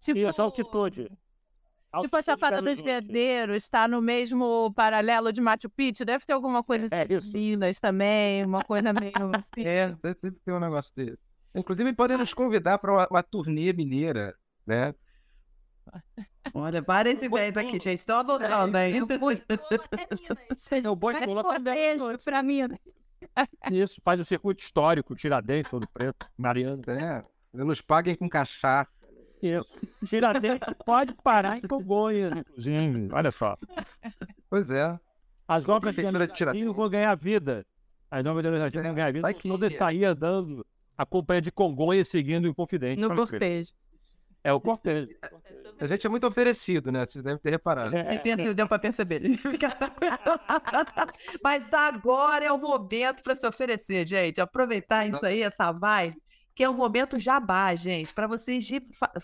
[0.00, 1.10] Tipo, Isso, altitude.
[2.00, 6.62] Tipo a Chapada dos Veadeiros está no mesmo paralelo de Machu Picchu, deve ter alguma
[6.62, 7.32] coisa é, assim.
[7.32, 9.66] Minas também, uma coisa meio assim.
[9.66, 11.22] É, deve ter um negócio desse.
[11.54, 14.34] Inclusive, podem nos convidar para uma, uma turnê mineira,
[14.66, 14.94] né?
[16.52, 17.98] Olha, várias ideias aqui, gente.
[17.98, 18.98] Estou adorando aí.
[18.98, 19.06] É o
[20.96, 22.60] boi pula para mim.
[23.70, 26.82] Isso, faz o circuito histórico, Tiradentes, Ouro Preto, Mariana.
[26.88, 29.06] É, nos paguem com cachaça.
[29.42, 29.66] Isso.
[30.06, 33.08] Tiradentes pode parar em Congonhas, inclusive.
[33.12, 33.56] Olha só.
[34.48, 34.98] Pois é.
[35.46, 37.66] As obras de Tiradentes vão ganhar vida.
[38.10, 39.34] As novas de vão ganhar vida.
[39.34, 40.64] Todas sair andando,
[40.96, 43.00] acompanhando de Congonhas, seguindo o Confidente.
[43.00, 43.72] No cortejo.
[44.44, 45.08] É o cortejo.
[45.80, 47.06] A gente é muito oferecido, né?
[47.06, 47.96] Vocês devem ter reparado.
[47.96, 48.54] É.
[48.54, 49.22] Deu pra perceber.
[51.42, 54.42] Mas agora é o momento para se oferecer, gente.
[54.42, 56.22] Aproveitar isso aí, essa vibe,
[56.54, 58.68] que é o momento jabá, gente, para vocês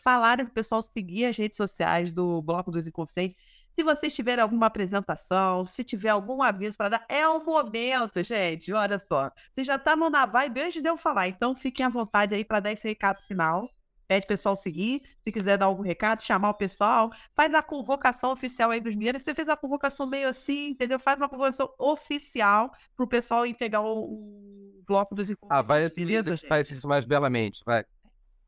[0.02, 3.36] falarem pro pessoal seguir as redes sociais do Bloco dos Inconfidentes.
[3.72, 8.72] Se vocês tiverem alguma apresentação, se tiver algum aviso para dar, é o momento, gente.
[8.72, 9.30] Olha só.
[9.52, 12.60] Vocês já estavam na vibe antes de eu falar, então fiquem à vontade aí para
[12.60, 13.68] dar esse recado final
[14.10, 15.02] pede o pessoal seguir.
[15.22, 19.22] Se quiser dar algum recado, chamar o pessoal, faz a convocação oficial aí dos mineiros.
[19.22, 20.98] Você fez a convocação meio assim, entendeu?
[20.98, 26.36] Faz uma convocação oficial para o pessoal entregar o, o, bloco dos Ah, vai, beleza,
[26.48, 27.84] faz isso mais belamente, vai.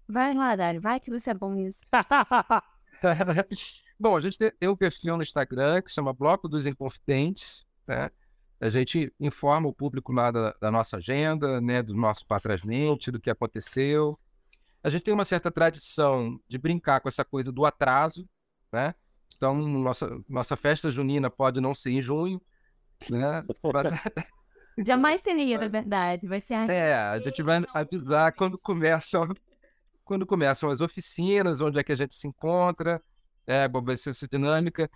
[0.09, 1.83] Vai lá, Dário, vai que você é bom nisso.
[4.01, 8.11] bom, a gente tem um perfil no Instagram que chama Bloco dos Inconfidentes, né?
[8.61, 13.21] A gente informa o público lá da, da nossa agenda, né, do nosso patrasmente, do
[13.21, 14.19] que aconteceu
[14.83, 18.29] a gente tem uma certa tradição de brincar com essa coisa do atraso,
[18.73, 18.95] né?
[19.37, 22.41] Então, nossa, nossa festa junina pode não ser em junho,
[23.09, 23.45] né?
[24.87, 26.27] Jamais seria, na verdade.
[26.27, 29.29] Vai ser É, a gente vai avisar quando começam,
[30.05, 33.01] quando começam as oficinas, onde é que a gente se encontra,
[33.47, 34.91] é, vai ser essa dinâmica.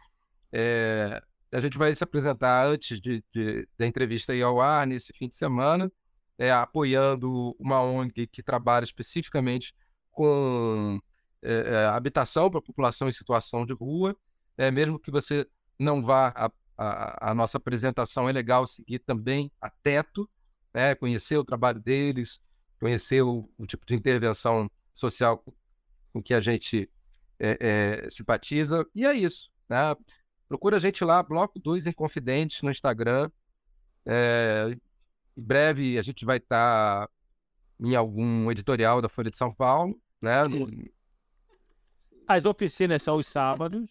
[0.53, 1.21] É,
[1.53, 5.29] a gente vai se apresentar antes de, de, da entrevista ir ao ar, nesse fim
[5.29, 5.91] de semana
[6.39, 9.75] é, apoiando uma ONG que trabalha especificamente
[10.11, 11.01] com
[11.43, 14.17] é, é, habitação para a população em situação de rua.
[14.57, 15.47] É, mesmo que você
[15.79, 20.29] não vá a, a, a, nossa apresentação, é legal seguir também a Teto,
[20.73, 22.41] né, conhecer o trabalho deles,
[22.81, 25.45] conhecer o, o tipo de intervenção social
[26.13, 26.91] com que a gente
[27.39, 28.87] é, é, simpatiza.
[28.95, 29.51] E é isso.
[29.69, 29.79] Né?
[30.49, 33.31] Procura a gente lá, Bloco 2 em Confidentes no Instagram.
[34.07, 34.77] É,
[35.37, 37.13] em breve a gente vai estar tá
[37.81, 40.43] em algum editorial da Folha de São Paulo, né?
[42.27, 43.89] As oficinas são os sábados.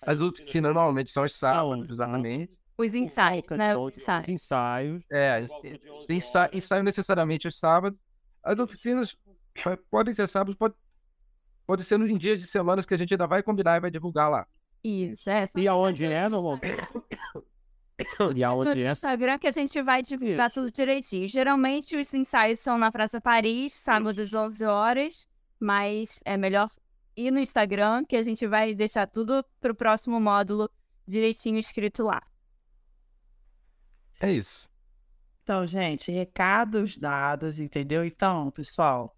[0.00, 2.56] As oficinas normalmente são os sábados, exatamente.
[2.76, 3.76] Os ensaios, né?
[3.76, 4.28] Os ensaios.
[4.28, 5.02] ensaios.
[5.10, 5.44] É,
[6.08, 7.98] ensaio, ensaio necessariamente os sábados.
[8.42, 9.16] As oficinas
[9.90, 10.74] podem ser sábados, pode,
[11.66, 14.30] pode ser em dias de semanas que a gente ainda vai combinar e vai divulgar
[14.30, 14.46] lá.
[14.84, 15.44] Isso, é.
[15.56, 16.68] E aonde é, normalmente?
[18.36, 21.28] E aonde no Instagram que a gente vai divulgar tudo direitinho.
[21.28, 25.28] Geralmente os ensaios são na Praça Paris, sábado às 11 horas,
[25.58, 26.70] mas é melhor
[27.16, 30.70] ir no Instagram que a gente vai deixar tudo pro próximo módulo
[31.06, 32.22] direitinho escrito lá.
[34.20, 34.68] É isso.
[35.42, 38.04] Então, gente, recados dados, entendeu?
[38.04, 39.16] Então, pessoal,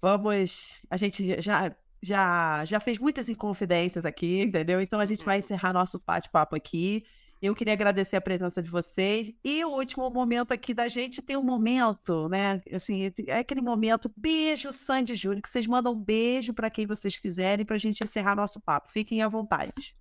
[0.00, 0.80] vamos.
[0.90, 4.80] A gente já já já fez muitas inconfidências aqui, entendeu?
[4.80, 7.04] Então a gente vai encerrar nosso bate-papo aqui.
[7.40, 9.32] Eu queria agradecer a presença de vocês.
[9.44, 12.60] E o último momento aqui da gente tem um momento, né?
[12.72, 17.16] Assim, é aquele momento, beijo, Sandy Júnior, que vocês mandam um beijo para quem vocês
[17.16, 18.90] quiserem para a gente encerrar nosso papo.
[18.90, 19.94] Fiquem à vontade.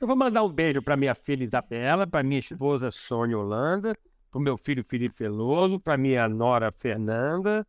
[0.00, 3.96] Eu vou mandar um beijo para minha filha Isabela, para minha esposa Sônia Holanda,
[4.30, 7.66] para o meu filho Felipe Veloso, para minha nora Fernanda,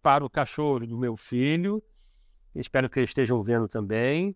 [0.00, 1.82] para o cachorro do meu filho.
[2.54, 4.34] Espero que eles estejam vendo também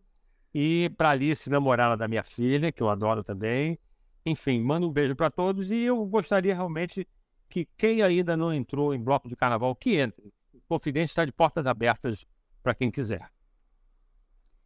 [0.54, 3.76] e para Alice, namorada da minha filha, que eu adoro também.
[4.24, 7.06] Enfim, mando um beijo para todos e eu gostaria realmente
[7.48, 10.32] que quem ainda não entrou em bloco de carnaval, que entre.
[10.52, 12.24] O Confidência está de portas abertas
[12.62, 13.28] para quem quiser.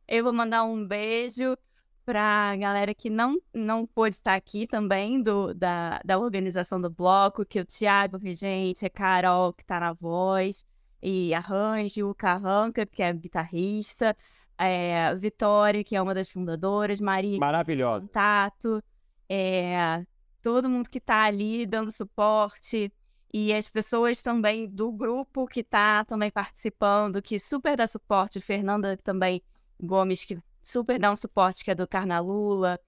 [0.06, 1.56] Eu vou mandar um beijo
[2.04, 6.88] para a galera que não, não pôde estar aqui também, do, da, da organização do
[6.88, 10.64] bloco, que é o Thiago Vigente, a Carol, que está na voz,
[11.02, 14.16] e arranjo, o Carranca, que é guitarrista,
[14.56, 18.82] é, Vitória, que é uma das fundadoras, Maria, maravilhosa, contato,
[19.28, 20.04] é,
[20.42, 22.92] todo mundo que está ali dando suporte.
[23.32, 28.96] E as pessoas também do grupo que está também participando, que super dá suporte, Fernanda
[28.96, 29.42] também
[29.78, 32.80] Gomes, que super dá um suporte, que é do Carnalula,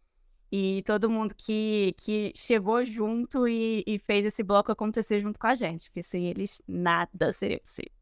[0.50, 5.46] e todo mundo que, que chegou junto e, e fez esse bloco acontecer junto com
[5.46, 7.99] a gente, porque sem eles nada seria possível.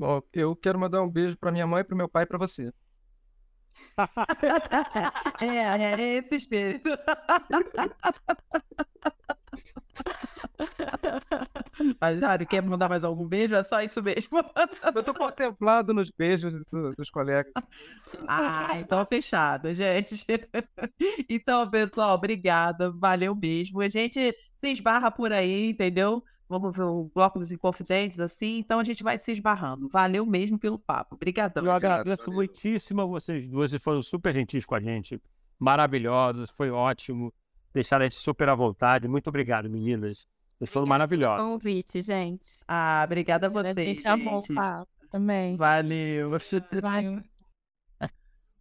[0.00, 2.72] Bom, eu quero mandar um beijo para minha mãe, para meu pai e para você.
[5.42, 6.88] é, é, é esse espírito.
[12.00, 13.54] Mas, Jário, quer mandar mais algum beijo?
[13.54, 14.38] É só isso mesmo.
[14.96, 16.64] Eu tô contemplado nos beijos
[16.96, 17.52] dos colegas.
[18.26, 20.24] Ah, então fechado, gente.
[21.28, 22.90] Então, pessoal, obrigada.
[22.90, 23.82] Valeu mesmo.
[23.82, 26.24] A gente se esbarra por aí, entendeu?
[26.50, 29.88] Vamos ver o bloco dos inconfidentes, assim, então a gente vai se esbarrando.
[29.88, 31.14] Valeu mesmo pelo papo.
[31.14, 31.64] Obrigadão.
[31.64, 35.22] Eu agradeço muitíssimo a vocês duas, e foram super gentis com a gente,
[35.60, 37.32] maravilhosas, foi ótimo,
[37.72, 39.06] deixaram a gente super à vontade.
[39.06, 40.26] Muito obrigado, meninas.
[40.58, 41.46] Vocês foram maravilhosas.
[41.46, 42.46] convite, gente.
[42.66, 43.78] Ah, obrigada a vocês.
[43.78, 44.90] A gente amou o papo.
[45.08, 45.56] Também.
[45.56, 46.30] Valeu.
[46.82, 47.22] Valeu.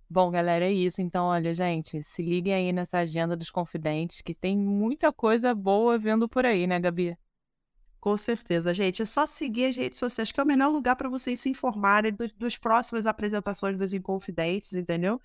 [0.10, 1.02] Bom, galera, é isso.
[1.02, 5.98] Então, olha, gente, se liguem aí nessa agenda dos confidentes, que tem muita coisa boa
[5.98, 7.16] vindo por aí, né, Gabi?
[8.00, 9.02] Com certeza, gente.
[9.02, 12.14] É só seguir as redes sociais, que é o melhor lugar para vocês se informarem
[12.14, 15.20] dos, dos próximas apresentações dos Inconfidentes, entendeu?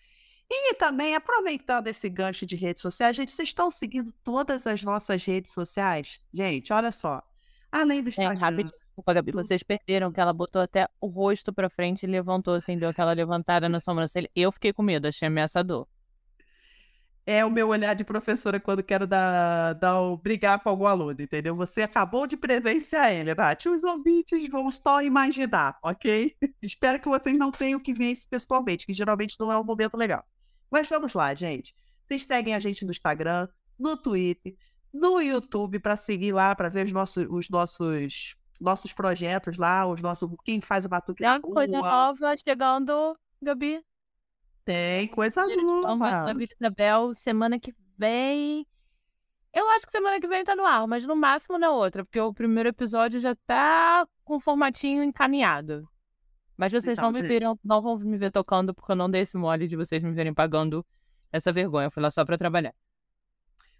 [0.51, 5.25] E também, aproveitando esse gancho de redes sociais, gente, vocês estão seguindo todas as nossas
[5.25, 6.21] redes sociais?
[6.33, 7.23] Gente, olha só.
[7.71, 8.39] Além do É, Instagram.
[8.41, 8.73] rapidinho.
[8.87, 12.55] Desculpa, Gabi, do- vocês perderam que ela botou até o rosto pra frente e levantou,
[12.55, 14.29] assim, deu aquela levantada na sobrancelha.
[14.35, 15.87] Eu fiquei com medo, achei ameaçador.
[17.27, 21.17] É o meu olhar de professora quando quero dar, dar um- brigar com algum aluno,
[21.19, 21.57] entendeu?
[21.57, 23.65] Você acabou de presenciar ele, Nath.
[23.67, 26.37] Os ouvintes vão só imaginar, ok?
[26.63, 29.97] Espero que vocês não tenham que ver isso pessoalmente, que geralmente não é um momento
[29.97, 30.23] legal.
[30.71, 31.75] Mas vamos lá, gente.
[32.07, 33.49] Vocês seguem a gente no Instagram,
[33.79, 34.55] no Twitter,
[34.93, 40.03] no YouTube para seguir lá, para ver os nossos, os nossos, nossos projetos lá, os
[40.03, 43.83] nossos quem faz o batuque na uma coisa nova chegando, Gabi.
[44.65, 46.25] Tem coisa Vamos nova.
[46.27, 48.67] Gabi Isabel, semana que vem.
[49.53, 52.21] Eu acho que semana que vem tá no ar, mas no máximo na outra, porque
[52.21, 55.89] o primeiro episódio já tá com o formatinho encaminhado.
[56.57, 59.23] Mas vocês Então, não me viram, não vão me ver tocando, porque eu não dei
[59.23, 60.85] esse mole de vocês me verem pagando
[61.31, 61.87] essa vergonha.
[61.87, 62.75] Eu fui lá só pra trabalhar.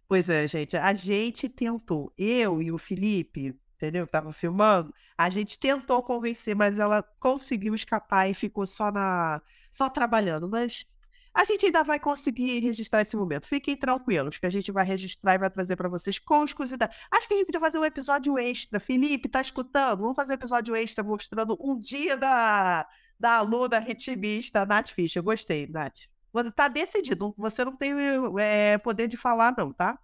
[0.07, 0.77] Pois é, gente.
[0.77, 3.55] A gente tentou, eu e o Felipe,
[3.85, 4.07] entendeu?
[4.07, 9.89] Tava filmando, a gente tentou convencer, mas ela conseguiu escapar e ficou só na, só
[9.89, 10.49] trabalhando.
[10.49, 10.87] Mas
[11.35, 13.47] a gente ainda vai conseguir registrar esse momento.
[13.47, 16.97] Fiquem tranquilos, que a gente vai registrar e vai trazer para vocês com exclusividade.
[17.11, 18.79] Acho que a gente podia fazer um episódio extra.
[18.79, 20.01] Felipe, tá escutando?
[20.01, 22.87] Vamos fazer um episódio extra mostrando um dia da,
[23.19, 25.23] da aluna ritmista, Nath Fischer.
[25.23, 26.07] Gostei, Nath.
[26.55, 27.35] Tá decidido.
[27.37, 27.93] Você não tem
[28.39, 29.99] é, poder de falar, não, tá?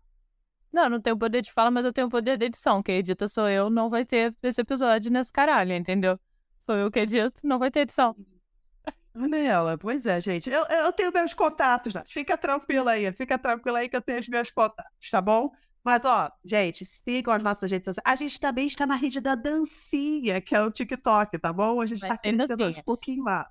[0.73, 2.83] Não, eu não tenho poder de fala, mas eu tenho poder de edição.
[2.83, 6.19] Quem edita sou eu, não vai ter esse episódio nesse caralho, entendeu?
[6.61, 8.15] Sou eu que edito, não vai ter edição.
[9.15, 10.49] Olha ela, pois é, gente.
[10.49, 12.09] Eu, eu tenho meus contatos, Nath.
[12.09, 15.51] Fica tranquila aí, fica tranquila aí que eu tenho os meus contatos, tá bom?
[15.83, 18.05] Mas, ó, gente, sigam as nossas redes sociais.
[18.07, 21.81] A gente também está na rede da dancinha, que é o TikTok, tá bom?
[21.81, 22.85] A gente está crescendo dancinha.
[22.85, 23.49] pouquinho lá.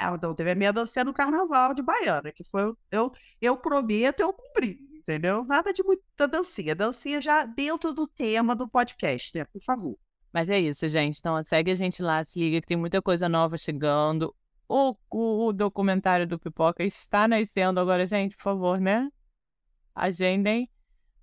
[0.00, 2.72] É, então, teve a minha dancinha no carnaval de Baiana, que foi.
[2.90, 4.78] Eu, eu prometo, eu cumpri,
[5.08, 5.44] entendeu?
[5.44, 6.74] Nada de muita dancinha.
[6.74, 9.44] Dancinha já dentro do tema do podcast, né?
[9.46, 9.98] Por favor.
[10.30, 11.18] Mas é isso, gente.
[11.18, 14.34] Então segue a gente lá, se liga que tem muita coisa nova chegando.
[14.68, 19.08] O, o, o documentário do Pipoca está nascendo agora, gente, por favor, né?
[19.94, 20.68] Agendem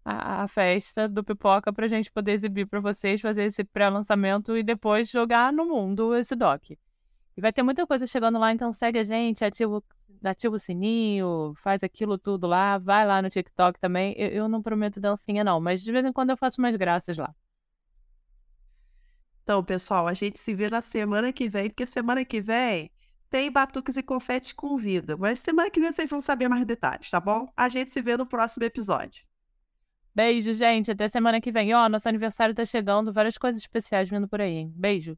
[0.04, 4.64] a, a festa do Pipoca pra gente poder exibir pra vocês, fazer esse pré-lançamento e
[4.64, 6.72] depois jogar no mundo esse doc.
[6.72, 9.84] E vai ter muita coisa chegando lá, então segue a gente, ativa, o-
[10.24, 14.14] ativa o sininho, faz aquilo tudo lá, vai lá no TikTok também.
[14.18, 17.18] Eu, eu não prometo dancinha, não, mas de vez em quando eu faço umas graças
[17.18, 17.34] lá.
[19.44, 22.92] Então, pessoal, a gente se vê na semana que vem, porque semana que vem
[23.30, 25.16] tem batuques e confetes com vida.
[25.18, 27.48] Mas semana que vem vocês vão saber mais detalhes, tá bom?
[27.56, 29.26] A gente se vê no próximo episódio.
[30.16, 30.90] Beijo, gente.
[30.90, 31.74] Até semana que vem.
[31.74, 33.12] Ó, nosso aniversário tá chegando.
[33.12, 34.74] Várias coisas especiais vindo por aí, hein?
[34.74, 35.18] Beijo.